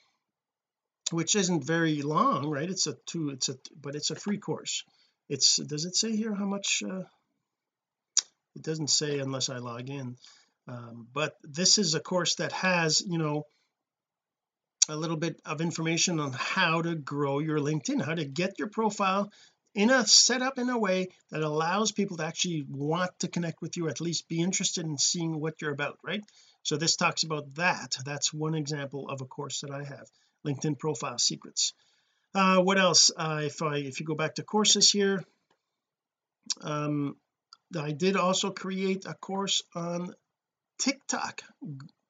which 1.11 1.35
isn't 1.35 1.71
very 1.75 2.01
long 2.01 2.49
right? 2.49 2.71
It's 2.75 2.87
a 2.87 2.95
two 3.05 3.29
it's 3.29 3.49
a 3.49 3.55
but 3.85 3.95
it's 3.95 4.09
a 4.09 4.21
free 4.25 4.39
course 4.39 4.83
it's 5.31 5.55
does 5.55 5.85
it 5.85 5.95
say 5.95 6.13
here 6.13 6.35
how 6.35 6.45
much 6.45 6.83
uh, 6.85 7.03
it 8.53 8.61
doesn't 8.61 8.89
say 8.89 9.19
unless 9.19 9.49
I 9.49 9.59
log 9.59 9.89
in. 9.89 10.17
Um, 10.67 11.07
but 11.13 11.37
this 11.41 11.77
is 11.77 11.95
a 11.95 12.01
course 12.01 12.35
that 12.35 12.51
has 12.51 13.01
you 13.01 13.17
know 13.17 13.45
a 14.89 14.95
little 14.95 15.15
bit 15.15 15.39
of 15.45 15.61
information 15.61 16.19
on 16.19 16.33
how 16.33 16.81
to 16.81 16.95
grow 16.95 17.39
your 17.39 17.59
LinkedIn 17.59 18.03
how 18.03 18.13
to 18.13 18.25
get 18.25 18.59
your 18.59 18.67
profile 18.67 19.31
in 19.73 19.89
a 19.89 20.05
setup 20.05 20.59
in 20.59 20.69
a 20.69 20.77
way 20.77 21.07
that 21.29 21.43
allows 21.43 21.93
people 21.93 22.17
to 22.17 22.25
actually 22.25 22.65
want 22.69 23.11
to 23.19 23.29
connect 23.29 23.61
with 23.61 23.77
you 23.77 23.87
at 23.87 24.01
least 24.01 24.27
be 24.27 24.41
interested 24.41 24.85
in 24.85 24.97
seeing 24.97 25.39
what 25.39 25.61
you're 25.61 25.71
about 25.71 25.97
right? 26.03 26.23
So 26.63 26.75
this 26.75 26.97
talks 26.97 27.23
about 27.23 27.55
that. 27.55 27.95
That's 28.05 28.33
one 28.33 28.53
example 28.53 29.07
of 29.07 29.21
a 29.21 29.25
course 29.25 29.61
that 29.61 29.71
I 29.71 29.85
have 29.85 30.09
LinkedIn 30.45 30.77
profile 30.77 31.17
secrets 31.17 31.73
uh 32.33 32.61
what 32.61 32.77
else? 32.77 33.11
Uh 33.15 33.41
if 33.43 33.61
I 33.61 33.77
if 33.77 33.99
you 33.99 34.05
go 34.05 34.15
back 34.15 34.35
to 34.35 34.43
courses 34.43 34.91
here 34.91 35.23
um 36.61 37.15
I 37.77 37.91
did 37.91 38.15
also 38.15 38.51
create 38.51 39.05
a 39.05 39.13
course 39.13 39.63
on 39.75 40.13
TikTok 40.79 41.41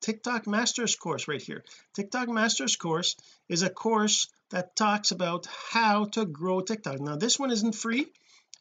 TikTok 0.02 0.48
Masters 0.48 0.96
course 0.96 1.28
right 1.28 1.42
here. 1.42 1.64
TikTok 1.94 2.28
Masters 2.28 2.76
course 2.76 3.16
is 3.48 3.62
a 3.62 3.70
course 3.70 4.28
that 4.50 4.76
talks 4.76 5.12
about 5.12 5.48
how 5.72 6.06
to 6.06 6.26
grow 6.26 6.62
TikTok. 6.62 7.00
Now 7.00 7.16
this 7.16 7.38
one 7.38 7.52
isn't 7.52 7.76
free. 7.76 8.08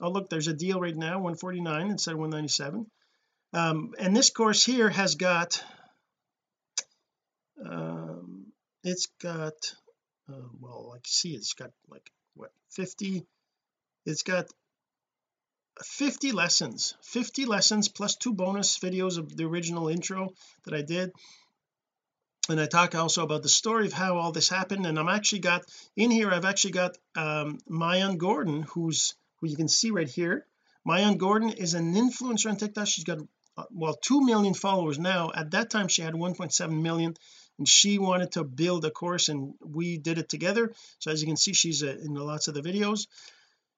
Oh 0.00 0.10
look 0.10 0.28
there's 0.28 0.48
a 0.48 0.54
deal 0.54 0.80
right 0.80 0.96
now 0.96 1.14
149 1.14 1.90
instead 1.90 2.12
of 2.12 2.18
197 2.20 2.86
um 3.52 3.94
and 3.98 4.16
this 4.16 4.30
course 4.30 4.64
here 4.64 4.88
has 4.88 5.14
got 5.16 5.62
um 7.64 8.46
it's 8.82 9.06
got 9.20 9.74
uh, 10.30 10.48
well 10.60 10.90
like 10.90 11.06
see 11.06 11.34
it's 11.34 11.54
got 11.54 11.70
like 11.88 12.10
what 12.34 12.50
50 12.70 13.26
it's 14.06 14.22
got 14.22 14.46
50 15.82 16.32
lessons 16.32 16.94
50 17.02 17.46
lessons 17.46 17.88
plus 17.88 18.16
two 18.16 18.32
bonus 18.32 18.78
videos 18.78 19.18
of 19.18 19.36
the 19.36 19.44
original 19.44 19.88
intro 19.88 20.34
that 20.64 20.74
I 20.74 20.82
did. 20.82 21.12
And 22.48 22.60
I 22.60 22.66
talk 22.66 22.94
also 22.94 23.22
about 23.22 23.42
the 23.42 23.48
story 23.48 23.86
of 23.86 23.92
how 23.92 24.16
all 24.16 24.32
this 24.32 24.48
happened 24.48 24.86
and 24.86 24.98
I'm 24.98 25.08
actually 25.08 25.40
got 25.40 25.62
in 25.96 26.10
here 26.10 26.30
I've 26.30 26.44
actually 26.44 26.72
got 26.72 26.98
um 27.14 27.58
Maayan 27.68 28.18
Gordon 28.18 28.62
who's 28.62 29.14
who 29.36 29.48
you 29.48 29.56
can 29.56 29.68
see 29.68 29.90
right 29.90 30.08
here. 30.08 30.46
Maayan 30.86 31.18
Gordon 31.18 31.50
is 31.50 31.74
an 31.74 31.94
influencer 31.94 32.50
on 32.50 32.56
TikTok. 32.56 32.86
She's 32.86 33.04
got 33.04 33.18
uh, 33.56 33.64
well 33.70 33.94
2 33.94 34.22
million 34.22 34.54
followers 34.54 34.98
now. 34.98 35.30
At 35.34 35.52
that 35.52 35.70
time 35.70 35.88
she 35.88 36.02
had 36.02 36.14
1.7 36.14 36.82
million 36.82 37.16
and 37.60 37.68
she 37.68 37.98
wanted 37.98 38.32
to 38.32 38.42
build 38.42 38.86
a 38.86 38.90
course 38.90 39.28
and 39.28 39.52
we 39.62 39.98
did 39.98 40.16
it 40.16 40.30
together. 40.30 40.72
So 40.98 41.10
as 41.10 41.20
you 41.20 41.28
can 41.28 41.36
see 41.36 41.52
she's 41.52 41.82
uh, 41.82 41.94
in 42.02 42.14
lots 42.14 42.48
of 42.48 42.54
the 42.54 42.62
videos. 42.62 43.06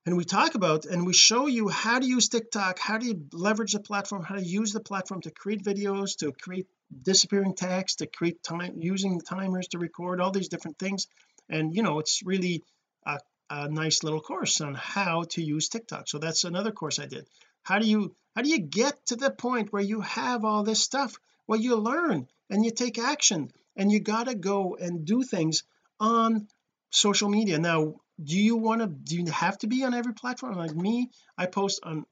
And 0.07 0.17
we 0.17 0.25
talk 0.25 0.55
about 0.55 0.85
and 0.85 1.05
we 1.05 1.13
show 1.13 1.49
you 1.49 1.69
how 1.69 1.99
to 1.99 2.07
use 2.07 2.29
TikTok 2.29 2.79
how 2.79 2.99
do 2.99 3.07
you 3.07 3.27
leverage 3.33 3.73
the 3.73 3.81
platform 3.81 4.23
how 4.23 4.37
to 4.37 4.43
use 4.43 4.73
the 4.73 4.81
platform 4.81 5.21
to 5.23 5.33
create 5.33 5.65
videos 5.65 6.17
to 6.19 6.31
create 6.31 6.69
disappearing 7.03 7.55
text 7.55 7.99
to 7.99 8.07
create 8.07 8.43
time 8.45 8.75
using 8.79 9.21
timers 9.21 9.67
to 9.69 9.79
record 9.79 10.21
all 10.21 10.31
these 10.31 10.49
different 10.49 10.79
things. 10.79 11.09
And 11.49 11.75
you 11.75 11.83
know 11.83 11.99
it's 11.99 12.23
really 12.25 12.63
a, 13.05 13.19
a 13.51 13.69
nice 13.69 14.05
little 14.05 14.21
course 14.21 14.61
on 14.61 14.75
how 14.75 15.25
to 15.31 15.43
use 15.43 15.69
TikTok. 15.69 16.07
So 16.07 16.19
that's 16.19 16.45
another 16.45 16.71
course 16.71 17.01
I 17.01 17.07
did. 17.07 17.27
How 17.65 17.81
do 17.81 17.89
you 17.89 18.15
how 18.37 18.43
do 18.43 18.49
you 18.49 18.61
get 18.61 18.95
to 19.07 19.17
the 19.17 19.33
point 19.33 19.73
where 19.73 19.83
you 19.83 20.03
have 20.03 20.45
all 20.45 20.63
this 20.63 20.81
stuff? 20.81 21.19
Well 21.49 21.59
you 21.59 21.75
learn 21.75 22.29
and 22.49 22.65
you 22.65 22.71
take 22.71 22.99
action 22.99 23.51
and 23.77 23.91
you 23.91 24.01
got 24.01 24.27
to 24.27 24.35
go 24.35 24.77
and 24.77 25.05
do 25.05 25.23
things 25.23 25.65
on 26.01 26.49
social 26.91 27.29
media. 27.29 27.59
Now 27.59 27.97
do 28.23 28.39
you 28.39 28.57
want 28.57 28.81
to 28.83 28.87
do 28.87 29.17
you 29.17 29.31
have 29.31 29.59
to 29.59 29.67
be 29.67 29.85
on 29.85 29.95
every 29.95 30.13
platform? 30.13 30.57
Like 30.57 30.75
me 30.75 31.11
I 31.37 31.47
post 31.47 31.81
on 31.83 32.05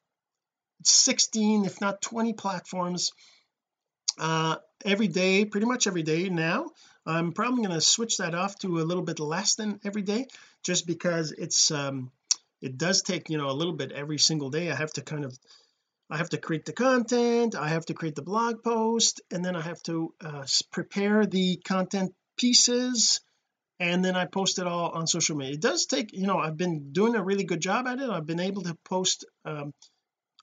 16 0.85 1.67
if 1.67 1.81
not 1.81 2.01
20 2.01 2.33
platforms 2.33 3.13
uh 4.19 4.57
every 4.85 5.09
day 5.09 5.45
pretty 5.45 5.67
much 5.67 5.87
every 5.87 6.03
day. 6.03 6.29
Now 6.29 6.71
I'm 7.07 7.33
probably 7.33 7.65
going 7.65 7.75
to 7.75 7.81
switch 7.81 8.19
that 8.19 8.35
off 8.35 8.59
to 8.61 8.79
a 8.79 8.85
little 8.85 9.03
bit 9.03 9.21
less 9.21 9.55
than 9.55 9.81
every 9.85 10.03
day 10.03 10.27
just 10.63 10.87
because 10.87 11.33
it's 11.33 11.71
um 11.71 12.11
it 12.61 12.77
does 12.77 13.03
take 13.03 13.31
you 13.31 13.39
know 13.39 13.51
a 13.51 13.53
little 13.61 13.73
bit 13.73 13.93
every 13.93 14.19
single 14.19 14.51
day. 14.51 14.71
I 14.71 14.75
have 14.75 14.93
to 14.95 15.03
kind 15.03 15.25
of 15.25 15.39
I 16.11 16.17
have 16.17 16.31
to 16.31 16.39
create 16.39 16.65
the 16.65 16.73
content 16.73 17.55
I 17.55 17.69
have 17.69 17.87
to 17.87 17.95
create 17.95 18.17
the 18.17 18.23
blog 18.23 18.65
post 18.65 19.21
and 19.31 19.45
then 19.45 19.55
I 19.55 19.61
have 19.61 19.81
to 19.85 20.13
uh, 20.21 20.45
prepare 20.73 21.25
the 21.25 21.57
content 21.59 22.13
pieces 22.37 23.21
and 23.79 24.05
then 24.05 24.17
I 24.17 24.25
post 24.27 24.59
it 24.59 24.67
all 24.67 24.91
on 24.91 25.07
social 25.07 25.37
media. 25.37 25.55
It 25.55 25.61
does 25.61 25.87
take 25.87 26.13
you 26.13 26.27
know 26.27 26.39
I've 26.39 26.57
been 26.57 26.93
doing 26.93 27.15
a 27.15 27.23
really 27.23 27.45
good 27.45 27.61
job 27.61 27.87
at 27.87 28.01
it. 28.01 28.11
I've 28.11 28.27
been 28.27 28.41
able 28.41 28.63
to 28.63 28.77
post 28.85 29.25
um, 29.45 29.73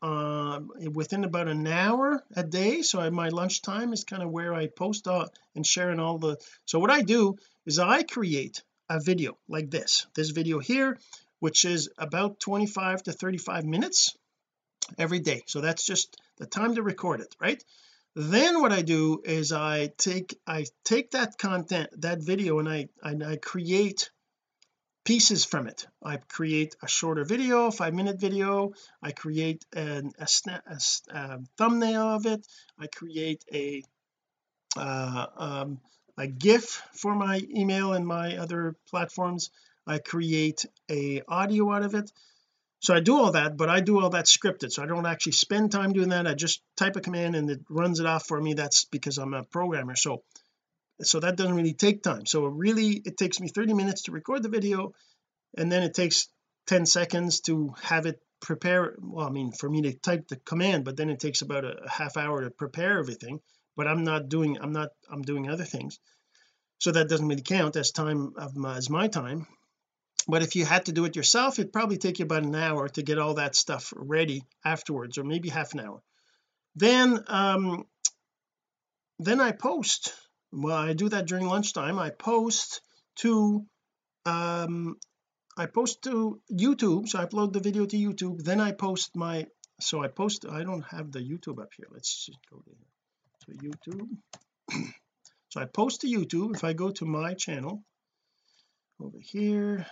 uh, 0.02 0.62
within 0.94 1.26
about 1.26 1.50
an 1.50 1.68
hour 1.68 2.24
a 2.36 2.44
day 2.44 2.82
so 2.82 3.02
I, 3.02 3.10
my 3.10 3.30
lunchtime 3.30 3.92
is 3.92 4.06
kind 4.06 4.24
of 4.24 4.32
where 4.32 4.54
I 4.54 4.68
post 4.68 5.08
uh, 5.08 5.26
and 5.54 5.68
sharing 5.68 6.00
all 6.00 6.18
the 6.18 6.38
so 6.66 6.80
what 6.80 6.92
I 6.92 7.02
do 7.02 7.36
is 7.66 7.78
I 7.78 8.04
create 8.04 8.64
a 8.90 9.02
video 9.02 9.38
like 9.50 9.70
this. 9.70 10.08
This 10.16 10.30
video 10.30 10.60
here 10.60 10.98
which 11.40 11.66
is 11.66 11.90
about 11.98 12.40
25 12.40 13.04
to 13.04 13.12
35 13.12 13.66
minutes 13.66 14.16
every 14.98 15.20
day. 15.20 15.44
So 15.48 15.62
that's 15.62 15.86
just 15.86 16.20
the 16.38 16.46
time 16.46 16.76
to 16.76 16.84
record 16.84 17.22
it 17.22 17.36
right? 17.40 17.64
Then 18.16 18.62
what 18.62 18.74
I 18.74 18.82
do 18.82 19.22
is 19.24 19.52
I 19.52 19.92
take 19.98 20.40
I 20.48 20.66
take 20.84 21.12
that 21.12 21.38
content 21.38 21.90
that 22.02 22.20
video 22.20 22.58
and 22.60 22.68
I 22.68 22.90
and 23.04 23.24
I 23.24 23.38
create 23.38 24.10
pieces 25.06 25.46
from 25.46 25.68
it. 25.68 25.88
I 26.04 26.18
create 26.18 26.76
a 26.82 26.88
shorter 26.88 27.24
video 27.24 27.70
five 27.70 27.94
minute 27.94 28.20
video. 28.20 28.74
I 29.04 29.12
create 29.12 29.66
an, 29.74 30.12
a, 30.20 30.28
snap, 30.28 30.64
a, 30.68 30.80
a 31.16 31.40
thumbnail 31.58 32.02
of 32.02 32.26
it. 32.26 32.46
I 32.80 32.88
create 32.88 33.46
a 33.54 33.84
uh, 34.76 35.26
um, 35.38 35.80
a 36.18 36.28
GIF 36.28 36.82
for 36.94 37.14
my 37.14 37.42
email 37.56 37.94
and 37.94 38.06
my 38.06 38.38
other 38.38 38.76
platforms. 38.90 39.52
I 39.86 40.00
create 40.00 40.66
a 40.90 41.22
audio 41.28 41.72
out 41.72 41.84
of 41.84 41.94
it 41.94 42.12
so 42.80 42.94
I 42.94 43.00
do 43.00 43.18
all 43.18 43.32
that 43.32 43.58
but 43.58 43.70
I 43.70 43.80
do 43.80 44.00
all 44.00 44.12
that 44.12 44.26
scripted. 44.26 44.72
So 44.72 44.84
I 44.84 44.86
don't 44.86 45.06
actually 45.06 45.32
spend 45.34 45.72
time 45.72 45.94
doing 45.94 46.10
that. 46.10 46.28
I 46.28 46.34
just 46.34 46.62
type 46.76 46.96
a 46.96 47.02
command 47.02 47.36
and 47.36 47.50
it 47.50 47.62
runs 47.70 48.00
it 48.00 48.06
off 48.06 48.28
for 48.28 48.40
me. 48.40 48.54
That's 48.54 48.86
because 48.86 49.18
I'm 49.18 49.34
a 49.34 49.44
programmer. 49.44 49.96
So 49.96 50.24
so 51.02 51.20
that 51.20 51.36
doesn't 51.36 51.56
really 51.56 51.74
take 51.74 52.02
time. 52.04 52.26
So 52.26 52.46
really 52.46 53.02
it 53.06 53.18
takes 53.18 53.40
me 53.40 53.50
30 53.50 53.74
minutes 53.74 54.04
to 54.04 54.12
record 54.12 54.44
the 54.44 54.50
video 54.50 54.94
and 55.58 55.72
then 55.72 55.84
it 55.84 55.94
takes 55.94 56.28
10 56.68 56.86
seconds 56.86 57.42
to 57.42 57.74
have 57.82 58.06
it 58.06 58.22
prepare 58.40 58.96
well 59.00 59.26
I 59.26 59.32
mean 59.32 59.52
for 59.52 59.68
me 59.68 59.82
to 59.82 59.94
type 59.94 60.28
the 60.28 60.36
command 60.36 60.86
but 60.86 60.96
then 60.96 61.10
it 61.10 61.20
takes 61.20 61.42
about 61.42 61.66
a, 61.66 61.86
a 61.86 61.90
half 61.90 62.18
hour 62.18 62.44
to 62.44 62.52
prepare 62.52 63.00
everything. 63.00 63.40
But 63.76 63.88
I'm 63.88 64.04
not 64.04 64.30
doing 64.30 64.60
I'm 64.62 64.74
not 64.74 64.90
I'm 65.10 65.24
doing 65.24 65.50
other 65.50 65.66
things. 65.66 66.00
So 66.80 66.92
that 66.92 67.10
doesn't 67.10 67.28
really 67.28 67.42
count 67.42 67.76
as 67.76 67.92
time 67.92 68.34
of 68.38 68.56
my, 68.56 68.78
as 68.78 68.88
my 68.88 69.08
time 69.08 69.48
but 70.28 70.44
if 70.44 70.56
you 70.56 70.66
had 70.66 70.86
to 70.86 70.92
do 70.92 71.06
it 71.06 71.16
yourself 71.16 71.58
it'd 71.58 71.74
probably 71.74 71.98
take 71.98 72.20
you 72.20 72.26
about 72.26 72.44
an 72.44 72.56
hour 72.56 72.90
to 72.90 73.02
get 73.02 73.18
all 73.18 73.36
that 73.36 73.56
stuff 73.56 73.94
ready 73.96 74.44
afterwards 74.66 75.18
or 75.18 75.24
maybe 75.24 75.50
half 75.50 75.74
an 75.74 75.80
hour. 75.80 76.02
Then 76.76 77.24
um 77.28 77.86
then 79.20 79.42
I 79.42 79.52
post. 79.52 80.14
Well 80.52 80.76
I 80.76 80.94
do 80.94 81.10
that 81.10 81.28
during 81.28 81.48
lunchtime. 81.48 81.98
I 81.98 82.10
post 82.10 82.82
to 83.18 83.66
um 84.26 84.98
I 85.58 85.66
post 85.66 86.04
to 86.04 86.40
YouTube. 86.52 87.08
So 87.08 87.20
I 87.20 87.26
upload 87.26 87.54
the 87.54 87.60
video 87.60 87.86
to 87.86 87.98
YouTube. 87.98 88.44
Then 88.44 88.62
I 88.62 88.74
post 88.74 89.16
my 89.16 89.48
so 89.80 90.04
I 90.04 90.08
post 90.08 90.46
I 90.50 90.64
don't 90.64 90.86
have 90.86 91.12
the 91.12 91.20
YouTube 91.20 91.62
up 91.62 91.72
here. 91.76 91.88
Let's 91.92 92.26
just 92.26 92.40
go 92.52 92.58
to 92.58 92.72
so 93.46 93.52
YouTube. 93.54 94.10
So 95.50 95.62
I 95.62 95.66
post 95.66 96.02
to 96.02 96.08
YouTube. 96.08 96.58
If 96.58 96.66
I 96.66 96.74
go 96.74 96.92
to 96.92 97.06
my 97.06 97.34
channel 97.34 97.82
over 99.00 99.18
here 99.18 99.88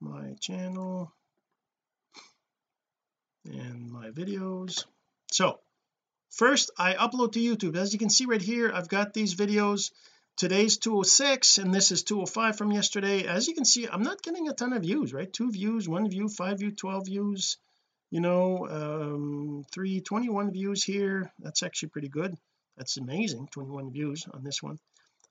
my 0.00 0.34
channel 0.40 1.12
and 3.44 3.90
my 3.90 4.10
videos. 4.10 4.84
So 5.30 5.58
first 6.30 6.70
I 6.78 6.94
upload 6.94 7.32
to 7.32 7.40
YouTube. 7.40 7.76
As 7.76 7.92
you 7.92 7.98
can 7.98 8.10
see 8.10 8.26
right 8.26 8.42
here 8.42 8.70
I've 8.72 8.88
got 8.88 9.14
these 9.14 9.34
videos. 9.34 9.90
Today's 10.36 10.76
206 10.76 11.58
and 11.58 11.72
this 11.72 11.90
is 11.90 12.02
205 12.02 12.58
from 12.58 12.72
yesterday. 12.72 13.26
As 13.26 13.48
you 13.48 13.54
can 13.54 13.64
see 13.64 13.88
I'm 13.90 14.02
not 14.02 14.22
getting 14.22 14.48
a 14.48 14.52
ton 14.52 14.72
of 14.72 14.82
views 14.82 15.12
right? 15.12 15.32
Two 15.32 15.50
views 15.50 15.88
one 15.88 16.08
view 16.10 16.28
five 16.28 16.58
view 16.58 16.72
12 16.72 17.06
views 17.06 17.56
you 18.10 18.20
know 18.20 18.68
um 18.68 19.64
321 19.72 20.52
views 20.52 20.84
here. 20.84 21.32
That's 21.38 21.62
actually 21.62 21.90
pretty 21.90 22.08
good. 22.08 22.36
That's 22.76 22.98
amazing 22.98 23.48
21 23.52 23.92
views 23.92 24.26
on 24.32 24.44
this 24.44 24.62
one 24.62 24.78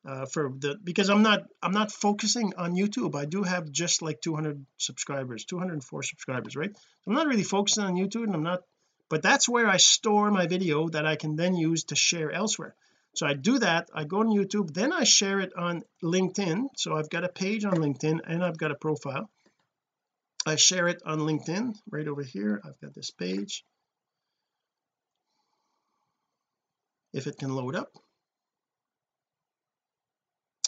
uh, 0.05 0.25
for 0.27 0.51
the 0.59 0.77
because 0.83 1.09
I'm 1.09 1.23
not 1.23 1.43
I'm 1.63 1.71
not 1.71 1.91
focusing 1.91 2.53
on 2.57 2.75
YouTube. 2.75 3.15
I 3.15 3.25
do 3.25 3.43
have 3.43 3.71
just 3.71 4.01
like 4.01 4.21
200 4.21 4.65
subscribers 4.77 5.45
204 5.45 6.03
subscribers 6.03 6.55
right? 6.55 6.71
I'm 7.07 7.13
not 7.13 7.27
really 7.27 7.43
focusing 7.43 7.83
on 7.83 7.95
YouTube 7.95 8.23
and 8.23 8.35
I'm 8.35 8.43
not 8.43 8.61
but 9.09 9.21
that's 9.21 9.49
where 9.49 9.67
I 9.67 9.77
store 9.77 10.31
my 10.31 10.47
video 10.47 10.89
that 10.89 11.05
I 11.05 11.15
can 11.15 11.35
then 11.35 11.55
use 11.55 11.85
to 11.85 11.95
share 11.95 12.31
elsewhere. 12.31 12.75
So 13.15 13.25
I 13.25 13.33
do 13.33 13.59
that 13.59 13.89
I 13.93 14.03
go 14.03 14.19
on 14.19 14.27
YouTube 14.27 14.73
then 14.73 14.93
I 14.93 15.05
share 15.05 15.39
it 15.39 15.53
on 15.57 15.83
LinkedIn. 16.03 16.67
So 16.77 16.95
I've 16.95 17.09
got 17.09 17.23
a 17.23 17.29
page 17.29 17.65
on 17.65 17.75
LinkedIn 17.75 18.19
and 18.27 18.43
I've 18.43 18.57
got 18.57 18.71
a 18.71 18.75
profile. 18.75 19.29
I 20.45 20.55
share 20.57 20.87
it 20.87 21.01
on 21.03 21.19
LinkedIn 21.19 21.75
right 21.89 22.07
over 22.07 22.21
here 22.21 22.61
I've 22.63 22.79
got 22.79 22.93
this 22.93 23.09
page. 23.09 23.65
If 27.11 27.25
it 27.27 27.37
can 27.37 27.55
load 27.55 27.75
up 27.75 27.91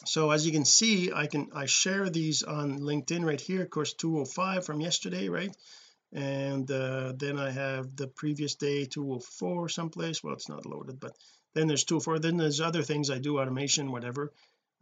so 0.08 0.32
as 0.32 0.46
you 0.46 0.52
can 0.52 0.66
see 0.66 1.12
I 1.12 1.28
can 1.28 1.50
I 1.54 1.66
share 1.66 2.10
these 2.10 2.44
on 2.44 2.80
LinkedIn 2.80 3.26
right 3.26 3.40
here. 3.40 3.64
Of 3.64 3.70
course 3.70 3.94
205 3.94 4.66
from 4.66 4.82
yesterday 4.82 5.28
right? 5.28 5.56
And 6.14 6.70
uh, 6.72 7.14
then 7.18 7.38
I 7.38 7.52
have 7.52 7.96
the 7.96 8.08
previous 8.08 8.56
day 8.56 8.86
204 8.86 9.70
someplace. 9.70 10.24
Well 10.24 10.34
it's 10.34 10.50
not 10.50 10.66
loaded 10.66 11.00
but 11.00 11.16
then 11.54 11.68
there's 11.68 11.84
204 11.84 12.20
then 12.20 12.38
there's 12.38 12.62
other 12.62 12.84
things 12.84 13.10
I 13.10 13.20
do 13.20 13.40
automation 13.40 13.92
whatever 13.92 14.32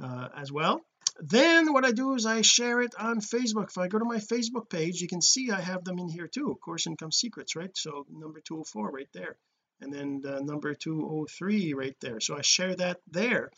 uh, 0.02 0.30
as 0.38 0.52
well. 0.52 0.82
Then 1.20 1.74
what 1.74 1.86
I 1.86 1.92
do 1.92 2.14
is 2.14 2.26
I 2.26 2.42
share 2.42 2.82
it 2.82 2.94
on 3.00 3.22
Facebook. 3.22 3.70
If 3.70 3.78
I 3.78 3.88
go 3.88 4.00
to 4.00 4.06
my 4.06 4.18
Facebook 4.18 4.70
page 4.70 5.02
you 5.02 5.08
can 5.08 5.22
see 5.22 5.50
I 5.50 5.62
have 5.62 5.84
them 5.84 5.98
in 5.98 6.08
here 6.08 6.28
too. 6.28 6.58
Course 6.64 6.86
income 6.86 7.12
secrets 7.12 7.56
right? 7.56 7.76
So 7.76 8.06
number 8.12 8.42
204 8.42 8.92
right 8.92 9.10
there. 9.14 9.38
And 9.82 9.92
then 9.92 10.22
the 10.22 10.40
number 10.42 10.74
203 10.74 11.74
right 11.74 11.96
there. 12.00 12.20
So 12.20 12.38
I 12.38 12.42
share 12.42 12.76
that 12.76 13.00
there 13.12 13.52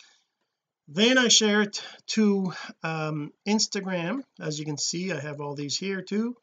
then 0.88 1.17
I 1.17 1.28
share 1.28 1.62
it 1.63 1.82
to 2.08 2.54
um, 2.84 3.34
Instagram. 3.47 4.23
As 4.39 4.60
you 4.60 4.65
can 4.65 4.78
see 4.78 5.12
I 5.12 5.19
have 5.19 5.41
all 5.41 5.56
these 5.56 5.78
here 5.78 6.02
too. 6.02 6.36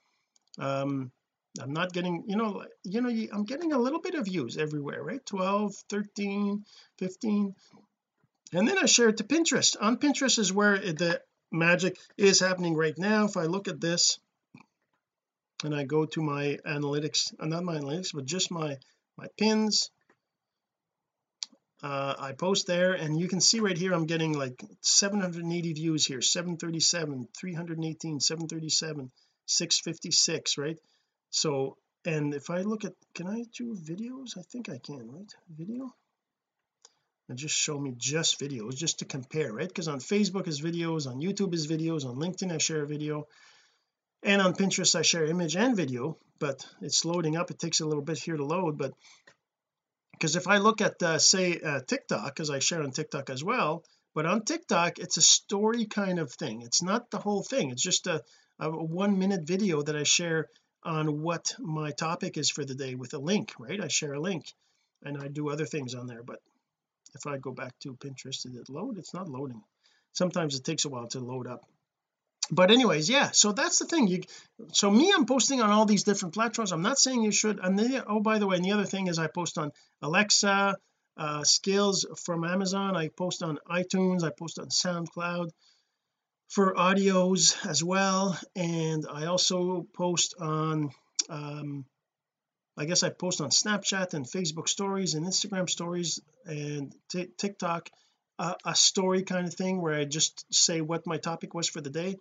Um 0.59 1.11
I'm 1.61 1.73
not 1.73 1.93
getting 1.93 2.25
you 2.27 2.37
know 2.37 2.65
you 2.83 3.01
know 3.01 3.09
I'm 3.33 3.45
getting 3.45 3.73
a 3.73 3.79
little 3.79 4.01
bit 4.01 4.15
of 4.15 4.25
views 4.25 4.57
everywhere 4.57 5.03
right? 5.03 5.25
12 5.25 5.75
13 5.89 6.65
15 6.99 7.55
and 8.53 8.69
then 8.69 8.79
I 8.79 8.87
share 8.87 9.09
it 9.09 9.17
to 9.19 9.25
Pinterest. 9.25 9.77
On 9.81 9.97
Pinterest 9.97 10.39
is 10.39 10.53
where 10.53 10.79
the 10.79 11.21
magic 11.51 11.97
is 12.17 12.41
happening 12.41 12.75
right 12.75 12.97
now. 12.97 13.25
If 13.25 13.37
I 13.37 13.45
look 13.45 13.69
at 13.69 13.81
this 13.81 14.19
and 15.65 15.75
I 15.75 15.85
go 15.85 16.07
to 16.07 16.23
my 16.23 16.59
analytics 16.67 17.33
uh, 17.39 17.47
not 17.47 17.65
my 17.65 17.77
analytics 17.77 18.13
but 18.13 18.27
just 18.27 18.51
my 18.51 18.79
my 19.17 19.27
pins 19.39 19.91
uh, 21.85 22.15
I 22.19 22.33
post 22.33 22.67
there 22.67 22.95
and 22.95 23.21
you 23.21 23.29
can 23.29 23.43
see 23.43 23.61
right 23.61 23.77
here 23.77 23.93
I'm 23.93 24.07
getting 24.07 24.33
like 24.33 24.65
780 24.81 25.75
views 25.75 26.07
here 26.07 26.23
737 26.23 27.29
318 27.39 28.21
737 28.21 29.11
656 29.45 30.59
right? 30.59 30.79
So 31.29 31.77
and 32.07 32.33
if 32.33 32.49
I 32.49 32.63
look 32.63 32.87
at 32.87 32.95
can 33.15 33.27
I 33.27 33.45
do 33.59 33.77
videos? 33.77 34.39
I 34.39 34.43
think 34.51 34.71
I 34.71 34.79
can 34.79 35.11
right? 35.13 35.31
Video? 35.55 35.95
And 37.29 37.37
just 37.37 37.55
show 37.55 37.79
me 37.79 37.95
just 37.99 38.41
videos 38.41 38.77
just 38.77 39.01
to 39.01 39.05
compare 39.05 39.53
right? 39.53 39.69
Because 39.69 39.89
on 39.89 39.99
Facebook 39.99 40.49
is 40.49 40.63
videos 40.63 41.07
on 41.07 41.21
YouTube 41.21 41.53
is 41.53 41.67
videos 41.67 42.07
on 42.07 42.17
LinkedIn 42.17 42.51
I 42.51 42.57
share 42.57 42.83
a 42.83 42.87
video 42.87 43.27
and 44.23 44.41
on 44.41 44.55
Pinterest 44.55 44.95
I 44.95 45.03
share 45.03 45.27
image 45.27 45.55
and 45.55 45.77
video 45.77 46.17
but 46.39 46.67
it's 46.81 47.05
loading 47.05 47.37
up 47.37 47.51
it 47.51 47.59
takes 47.59 47.81
a 47.81 47.87
little 47.87 48.03
bit 48.03 48.19
here 48.19 48.39
to 48.39 48.45
load 48.45 48.79
but 48.79 48.95
because 50.25 50.37
if 50.37 50.49
I 50.49 50.57
look 50.57 50.81
at 50.81 51.03
uh, 51.03 51.19
say 51.19 51.61
uh, 51.61 51.81
TikTok 51.87 52.25
because 52.25 52.49
I 52.49 52.59
share 52.59 52.83
on 52.83 52.93
TikTok 52.93 53.29
as 53.29 53.45
well 53.45 53.85
but 54.15 54.25
on 54.25 54.43
TikTok 54.43 54.99
it's 54.99 55.19
a 55.19 55.21
story 55.21 55.85
kind 55.85 56.19
of 56.19 56.33
thing. 56.33 56.63
It's 56.63 56.83
not 56.83 57.11
the 57.11 57.19
whole 57.19 57.43
thing. 57.43 57.71
It's 57.71 57.83
just 57.83 58.07
a, 58.07 58.23
a 58.59 58.71
one 58.71 59.19
minute 59.19 59.43
video 59.47 59.83
that 59.83 59.95
I 59.95 60.05
share 60.05 60.49
on 60.83 61.21
what 61.21 61.55
my 61.59 61.91
topic 61.91 62.39
is 62.39 62.49
for 62.49 62.65
the 62.65 62.75
day 62.75 62.95
with 62.95 63.13
a 63.13 63.19
link 63.19 63.53
right? 63.59 63.79
I 63.79 63.89
share 63.89 64.15
a 64.15 64.21
link 64.21 64.51
and 65.03 65.19
I 65.19 65.29
do 65.29 65.51
other 65.51 65.67
things 65.67 65.95
on 65.95 66.07
there 66.07 66.23
but 66.23 66.39
if 67.15 67.27
I 67.27 67.37
go 67.37 67.53
back 67.53 67.79
to 67.81 67.93
Pinterest 67.93 68.45
did 68.45 68.57
it 68.57 68.71
load? 68.71 68.97
It's 68.97 69.13
not 69.13 69.29
loading. 69.29 69.63
Sometimes 70.15 70.57
it 70.57 70.65
takes 70.65 70.87
a 70.87 70.89
while 70.89 71.09
to 71.09 71.21
load 71.21 71.47
up 71.47 71.67
but 72.51 72.71
anyways 72.71 73.09
yeah 73.09 73.31
so 73.31 73.53
that's 73.53 73.79
the 73.79 73.87
thing. 73.87 74.07
You 74.07 74.23
so 74.73 74.91
me 74.91 75.13
I'm 75.15 75.27
posting 75.27 75.61
on 75.61 75.71
all 75.71 75.87
these 75.87 76.05
different 76.05 76.35
platforms. 76.35 76.73
I'm 76.73 76.83
not 76.83 76.99
saying 76.99 77.23
you 77.23 77.33
should 77.33 77.59
and 77.59 77.79
the, 77.79 78.05
oh 78.07 78.21
by 78.21 78.39
the 78.39 78.47
way 78.47 78.57
and 78.57 78.65
the 78.65 78.73
other 78.73 78.85
thing 78.85 79.07
is 79.07 79.19
I 79.19 79.29
post 79.29 79.59
on 79.59 79.73
Alexa 80.03 80.77
uh 81.17 81.45
skills 81.45 82.07
from 82.25 82.45
Amazon. 82.45 82.97
I 82.97 83.09
post 83.09 83.43
on 83.43 83.59
iTunes. 83.71 84.25
I 84.25 84.31
post 84.31 84.59
on 84.59 84.69
SoundCloud 84.69 85.51
for 86.49 86.75
audios 86.75 87.57
as 87.67 87.83
well. 87.83 88.39
And 88.55 89.07
I 89.11 89.27
also 89.27 89.87
post 89.95 90.35
on 90.39 90.91
um 91.29 91.85
I 92.77 92.87
guess 92.87 93.05
I 93.05 93.11
post 93.11 93.41
on 93.41 93.51
Snapchat 93.51 94.15
and 94.15 94.27
Facebook 94.27 94.69
stories 94.69 95.15
and 95.15 95.25
Instagram 95.25 95.71
stories 95.71 96.21
and 96.45 96.93
TikTok 97.39 97.89
uh, 98.39 98.55
a 98.65 98.75
story 98.75 99.23
kind 99.23 99.47
of 99.47 99.55
thing 99.55 99.81
where 99.81 99.95
I 99.95 100.05
just 100.05 100.45
say 100.53 100.81
what 100.81 101.07
my 101.07 101.19
topic 101.19 101.55
was 101.55 101.69
for 101.69 101.81
the 101.81 101.91
day 101.91 102.17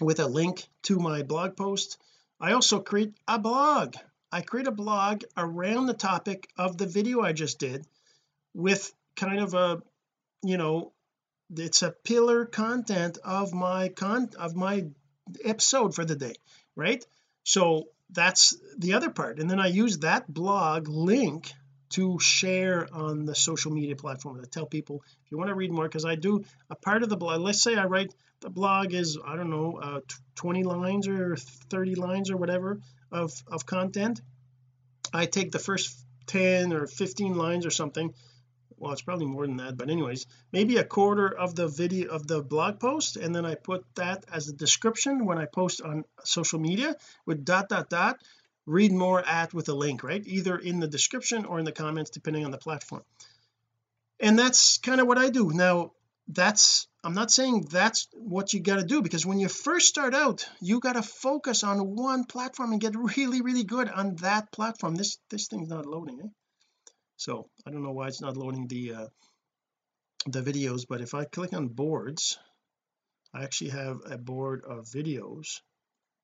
with 0.00 0.20
a 0.20 0.26
link 0.26 0.66
to 0.82 0.98
my 0.98 1.22
blog 1.22 1.56
post. 1.56 1.98
I 2.40 2.52
also 2.52 2.80
create 2.80 3.14
a 3.28 3.38
blog. 3.38 3.96
I 4.32 4.40
create 4.40 4.66
a 4.66 4.72
blog 4.72 5.24
around 5.36 5.86
the 5.86 5.94
topic 5.94 6.48
of 6.56 6.78
the 6.78 6.86
video 6.86 7.20
I 7.20 7.32
just 7.32 7.58
did 7.58 7.86
with 8.54 8.92
kind 9.16 9.40
of 9.40 9.54
a 9.54 9.82
you 10.42 10.56
know 10.56 10.92
it's 11.54 11.82
a 11.82 11.90
pillar 11.90 12.46
content 12.46 13.18
of 13.24 13.52
my 13.52 13.88
con 13.88 14.30
of 14.38 14.56
my 14.56 14.86
episode 15.44 15.94
for 15.94 16.04
the 16.04 16.16
day 16.16 16.34
right? 16.80 17.04
So 17.44 17.88
that's 18.10 18.56
the 18.78 18.94
other 18.94 19.10
part. 19.10 19.38
And 19.38 19.50
then 19.50 19.60
I 19.60 19.68
use 19.68 19.98
that 19.98 20.32
blog 20.32 20.88
link 20.88 21.52
to 21.90 22.18
share 22.20 22.88
on 22.92 23.24
the 23.24 23.34
social 23.34 23.72
media 23.72 23.96
platform 23.96 24.40
to 24.40 24.46
tell 24.46 24.66
people 24.66 25.02
if 25.24 25.32
you 25.32 25.38
want 25.38 25.48
to 25.48 25.54
read 25.54 25.72
more 25.72 25.84
because 25.84 26.04
I 26.04 26.14
do 26.14 26.44
a 26.70 26.76
part 26.76 27.02
of 27.02 27.08
the 27.08 27.16
blog 27.16 27.40
let's 27.40 27.60
say 27.60 27.74
I 27.74 27.86
write 27.86 28.14
the 28.40 28.50
blog 28.50 28.94
is 28.94 29.18
I 29.24 29.36
don't 29.36 29.50
know 29.50 29.78
uh, 29.82 30.00
20 30.36 30.64
lines 30.64 31.08
or 31.08 31.36
30 31.36 31.94
lines 31.94 32.30
or 32.30 32.36
whatever 32.36 32.80
of 33.12 33.32
of 33.46 33.66
content. 33.66 34.20
I 35.12 35.26
take 35.26 35.52
the 35.52 35.58
first 35.58 35.98
10 36.26 36.72
or 36.72 36.86
15 36.86 37.34
lines 37.34 37.66
or 37.66 37.70
something. 37.70 38.14
Well 38.76 38.92
it's 38.92 39.02
probably 39.02 39.26
more 39.26 39.46
than 39.46 39.58
that 39.58 39.76
but 39.76 39.90
anyways 39.90 40.26
maybe 40.52 40.78
a 40.78 40.84
quarter 40.84 41.28
of 41.28 41.54
the 41.54 41.68
video 41.68 42.10
of 42.10 42.26
the 42.26 42.42
blog 42.42 42.80
post 42.80 43.16
and 43.16 43.34
then 43.34 43.44
I 43.44 43.54
put 43.54 43.84
that 43.96 44.24
as 44.32 44.48
a 44.48 44.54
description 44.54 45.26
when 45.26 45.38
I 45.38 45.44
post 45.44 45.82
on 45.82 46.04
social 46.24 46.58
media 46.58 46.96
with 47.26 47.44
dot 47.44 47.68
dot 47.68 47.90
dot. 47.90 48.22
Read 48.66 48.92
more 48.92 49.26
at 49.26 49.52
with 49.52 49.68
a 49.68 49.74
link 49.74 50.02
right? 50.02 50.22
Either 50.24 50.56
in 50.56 50.80
the 50.80 50.88
description 50.88 51.44
or 51.44 51.58
in 51.58 51.64
the 51.64 51.72
comments 51.72 52.10
depending 52.10 52.44
on 52.44 52.50
the 52.50 52.58
platform. 52.58 53.02
And 54.18 54.38
that's 54.38 54.78
kind 54.78 55.00
of 55.00 55.06
what 55.06 55.18
I 55.18 55.30
do. 55.30 55.50
Now 55.50 55.92
that's 56.32 56.86
I'm 57.02 57.14
not 57.14 57.30
saying 57.30 57.66
that's 57.70 58.08
what 58.12 58.52
you 58.52 58.60
got 58.60 58.76
to 58.76 58.84
do 58.84 59.02
because 59.02 59.24
when 59.26 59.40
you 59.40 59.48
first 59.48 59.88
start 59.88 60.14
out 60.14 60.46
you 60.60 60.80
got 60.80 60.94
to 60.94 61.02
focus 61.02 61.64
on 61.64 61.96
one 61.96 62.24
platform 62.24 62.72
and 62.72 62.80
get 62.80 62.94
really 62.96 63.42
really 63.42 63.64
good 63.64 63.88
on 63.88 64.16
that 64.16 64.52
platform. 64.52 64.94
This 64.94 65.18
this 65.30 65.48
thing's 65.48 65.68
not 65.68 65.86
loading 65.86 66.20
eh? 66.22 66.28
so 67.16 67.48
I 67.66 67.70
don't 67.70 67.82
know 67.82 67.92
why 67.92 68.08
it's 68.08 68.20
not 68.20 68.36
loading 68.36 68.66
the 68.68 68.94
uh 68.94 69.06
the 70.26 70.42
videos 70.42 70.86
but 70.88 71.00
if 71.00 71.14
I 71.14 71.24
click 71.24 71.52
on 71.52 71.68
boards 71.68 72.38
I 73.32 73.44
actually 73.44 73.70
have 73.70 74.00
a 74.06 74.18
board 74.18 74.64
of 74.64 74.86
videos. 74.86 75.60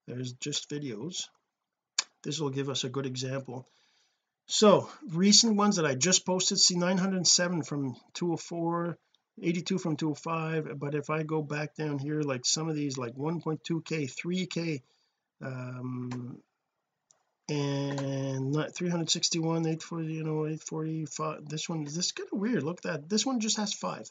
There's 0.06 0.32
just 0.32 0.68
videos. 0.68 1.28
This 2.22 2.40
will 2.40 2.50
give 2.50 2.68
us 2.68 2.82
a 2.84 2.88
good 2.88 3.06
example. 3.06 3.66
So 4.46 4.88
recent 5.08 5.56
ones 5.56 5.76
that 5.76 5.86
I 5.86 5.94
just 5.94 6.26
posted 6.26 6.58
see 6.58 6.76
907 6.76 7.62
from 7.62 7.96
204 8.14 8.98
82 9.40 9.78
from 9.78 9.96
205 9.96 10.78
but 10.78 10.94
if 10.94 11.10
I 11.10 11.22
go 11.22 11.42
back 11.42 11.74
down 11.74 11.98
here 11.98 12.22
like 12.22 12.46
some 12.46 12.68
of 12.68 12.74
these 12.74 12.96
like 12.96 13.14
1.2k 13.14 14.10
3k 14.10 14.82
um 15.42 16.38
and 17.48 18.50
not 18.50 18.74
361 18.74 19.58
840 19.58 20.12
you 20.12 20.24
know 20.24 20.46
845 20.46 21.48
this 21.48 21.68
one 21.68 21.84
this 21.84 21.96
is 21.96 22.12
kind 22.12 22.28
of 22.32 22.38
weird 22.40 22.62
look 22.62 22.78
at 22.78 22.82
that 22.84 23.08
this 23.08 23.26
one 23.26 23.40
just 23.40 23.58
has 23.58 23.72
five 23.74 24.10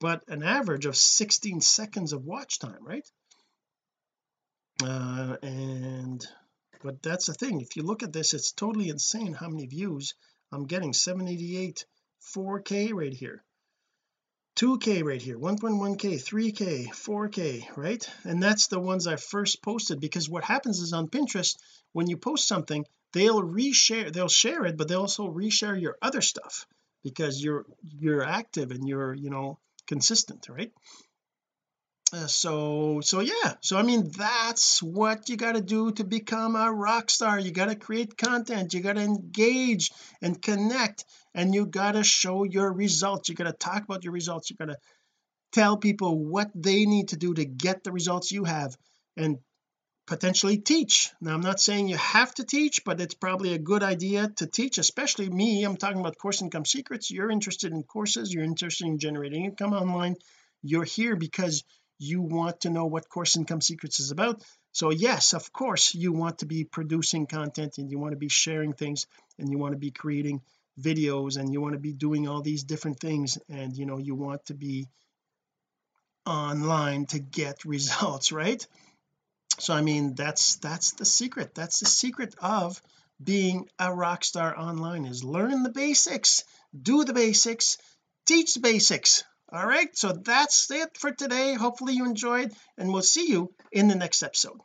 but 0.00 0.22
an 0.28 0.42
average 0.42 0.86
of 0.86 0.96
16 0.96 1.60
seconds 1.60 2.12
of 2.12 2.24
watch 2.24 2.58
time 2.58 2.82
right? 2.82 3.08
Uh 4.82 5.36
and 5.42 6.26
but 6.82 7.02
that's 7.02 7.26
the 7.26 7.34
thing 7.34 7.60
if 7.60 7.76
you 7.76 7.82
look 7.82 8.02
at 8.02 8.12
this 8.12 8.32
it's 8.32 8.52
totally 8.52 8.88
insane 8.88 9.34
how 9.34 9.48
many 9.48 9.66
views 9.66 10.14
I'm 10.50 10.64
getting 10.64 10.92
788 10.92 11.84
4k 12.34 12.92
right 12.94 13.12
here 13.12 13.44
2k 14.58 15.04
right 15.04 15.22
here 15.22 15.38
1.1k 15.38 16.14
3k 16.16 16.88
4k 16.88 17.76
right? 17.76 18.10
And 18.24 18.42
that's 18.42 18.66
the 18.66 18.80
ones 18.80 19.06
I 19.06 19.14
first 19.14 19.62
posted 19.62 20.00
because 20.00 20.28
what 20.28 20.42
happens 20.42 20.80
is 20.80 20.92
on 20.92 21.06
Pinterest 21.06 21.56
when 21.92 22.08
you 22.08 22.16
post 22.16 22.48
something 22.48 22.84
they'll 23.12 23.40
reshare 23.40 24.12
they'll 24.12 24.28
share 24.28 24.64
it 24.64 24.76
but 24.76 24.88
they 24.88 24.96
also 24.96 25.28
reshare 25.28 25.80
your 25.80 25.96
other 26.02 26.20
stuff 26.20 26.66
because 27.04 27.40
you're 27.40 27.66
you're 28.00 28.24
active 28.24 28.72
and 28.72 28.88
you're 28.88 29.14
you 29.14 29.30
know 29.30 29.60
consistent 29.86 30.48
right 30.48 30.72
uh, 32.10 32.26
so 32.26 33.00
so 33.02 33.20
yeah 33.20 33.54
so 33.60 33.76
I 33.76 33.82
mean 33.82 34.10
that's 34.16 34.82
what 34.82 35.28
you 35.28 35.36
got 35.36 35.56
to 35.56 35.60
do 35.60 35.92
to 35.92 36.04
become 36.04 36.56
a 36.56 36.72
rock 36.72 37.10
star. 37.10 37.38
You 37.38 37.50
got 37.50 37.68
to 37.68 37.76
create 37.76 38.16
content 38.16 38.72
you 38.72 38.80
got 38.80 38.96
to 38.96 39.02
engage 39.02 39.90
and 40.22 40.40
connect 40.40 41.04
and 41.34 41.54
you 41.54 41.66
got 41.66 41.92
to 41.92 42.02
show 42.02 42.44
your 42.44 42.72
results. 42.72 43.28
You 43.28 43.34
got 43.34 43.44
to 43.44 43.52
talk 43.52 43.84
about 43.84 44.04
your 44.04 44.12
results. 44.12 44.50
You 44.50 44.56
got 44.56 44.70
to 44.70 44.78
tell 45.52 45.76
people 45.76 46.18
what 46.18 46.50
they 46.54 46.86
need 46.86 47.08
to 47.08 47.16
do 47.16 47.34
to 47.34 47.44
get 47.44 47.84
the 47.84 47.92
results 47.92 48.32
you 48.32 48.44
have 48.44 48.76
and 49.16 49.38
potentially 50.06 50.56
teach. 50.56 51.10
Now 51.20 51.34
I'm 51.34 51.42
not 51.42 51.60
saying 51.60 51.88
you 51.88 51.98
have 51.98 52.34
to 52.36 52.44
teach 52.44 52.84
but 52.86 53.02
it's 53.02 53.14
probably 53.14 53.52
a 53.52 53.58
good 53.58 53.82
idea 53.82 54.32
to 54.36 54.46
teach 54.46 54.78
especially 54.78 55.28
me. 55.28 55.62
I'm 55.64 55.76
talking 55.76 56.00
about 56.00 56.16
course 56.16 56.40
income 56.40 56.64
secrets. 56.64 57.10
You're 57.10 57.30
interested 57.30 57.72
in 57.72 57.82
courses. 57.82 58.32
You're 58.32 58.44
interested 58.44 58.86
in 58.86 58.98
generating 58.98 59.44
income 59.44 59.74
online. 59.74 60.16
You're 60.62 60.84
here 60.84 61.14
because 61.14 61.64
you 61.98 62.22
want 62.22 62.60
to 62.60 62.70
know 62.70 62.86
what 62.86 63.08
course 63.08 63.36
income 63.36 63.60
secrets 63.60 64.00
is 64.00 64.10
about. 64.10 64.42
So 64.72 64.90
yes 64.90 65.34
of 65.34 65.52
course 65.52 65.94
you 65.94 66.12
want 66.12 66.38
to 66.38 66.46
be 66.46 66.64
producing 66.64 67.26
content 67.26 67.78
and 67.78 67.90
you 67.90 67.98
want 67.98 68.12
to 68.12 68.18
be 68.18 68.28
sharing 68.28 68.72
things 68.72 69.06
and 69.38 69.50
you 69.50 69.58
want 69.58 69.72
to 69.72 69.78
be 69.78 69.90
creating 69.90 70.42
videos 70.80 71.36
and 71.36 71.52
you 71.52 71.60
want 71.60 71.74
to 71.74 71.80
be 71.80 71.92
doing 71.92 72.28
all 72.28 72.42
these 72.42 72.62
different 72.62 73.00
things 73.00 73.38
and 73.48 73.76
you 73.76 73.86
know 73.86 73.98
you 73.98 74.14
want 74.14 74.44
to 74.46 74.54
be 74.54 74.86
online 76.24 77.06
to 77.06 77.18
get 77.18 77.64
results 77.64 78.32
right? 78.32 78.66
So 79.58 79.74
I 79.74 79.80
mean 79.80 80.14
that's 80.14 80.56
that's 80.56 80.92
the 80.92 81.04
secret. 81.04 81.54
That's 81.54 81.80
the 81.80 81.86
secret 81.86 82.34
of 82.40 82.80
being 83.22 83.68
a 83.78 83.92
rock 83.92 84.24
star 84.24 84.56
online 84.56 85.04
is 85.04 85.24
learn 85.24 85.64
the 85.64 85.70
basics 85.70 86.44
do 86.80 87.04
the 87.04 87.12
basics 87.12 87.78
teach 88.26 88.54
the 88.54 88.60
basics 88.60 89.24
all 89.52 89.66
right 89.66 89.96
so 89.96 90.12
that's 90.12 90.70
it 90.70 90.96
for 90.96 91.12
today 91.12 91.54
hopefully 91.54 91.94
you 91.94 92.04
enjoyed 92.04 92.52
and 92.76 92.92
we'll 92.92 93.02
see 93.02 93.28
you 93.28 93.52
in 93.72 93.88
the 93.88 93.94
next 93.94 94.22
episode 94.22 94.58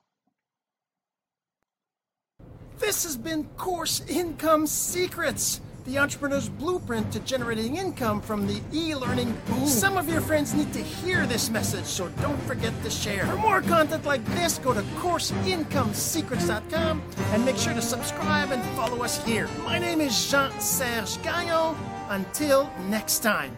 This 2.83 3.05
has 3.05 3.15
been 3.15 3.45
Course 3.55 4.01
Income 4.09 4.67
Secrets, 4.67 5.61
the 5.85 5.99
entrepreneur's 5.99 6.49
blueprint 6.49 7.13
to 7.13 7.21
generating 7.21 7.77
income 7.77 8.19
from 8.19 8.45
the 8.45 8.59
e 8.73 8.93
learning 8.93 9.37
boom. 9.45 9.65
Some 9.67 9.95
of 9.95 10.09
your 10.09 10.19
friends 10.19 10.53
need 10.53 10.73
to 10.73 10.81
hear 10.81 11.25
this 11.25 11.49
message, 11.49 11.85
so 11.85 12.09
don't 12.21 12.41
forget 12.41 12.73
to 12.83 12.89
share. 12.89 13.25
For 13.25 13.37
more 13.37 13.61
content 13.61 14.05
like 14.05 14.25
this, 14.35 14.57
go 14.57 14.73
to 14.73 14.81
CourseIncomeSecrets.com 14.99 17.01
and 17.31 17.45
make 17.45 17.55
sure 17.55 17.73
to 17.73 17.81
subscribe 17.81 18.51
and 18.51 18.61
follow 18.75 19.01
us 19.01 19.23
here. 19.23 19.47
My 19.63 19.79
name 19.79 20.01
is 20.01 20.29
Jean 20.29 20.51
Serge 20.59 21.23
Gagnon. 21.23 21.77
Until 22.09 22.69
next 22.89 23.19
time. 23.19 23.55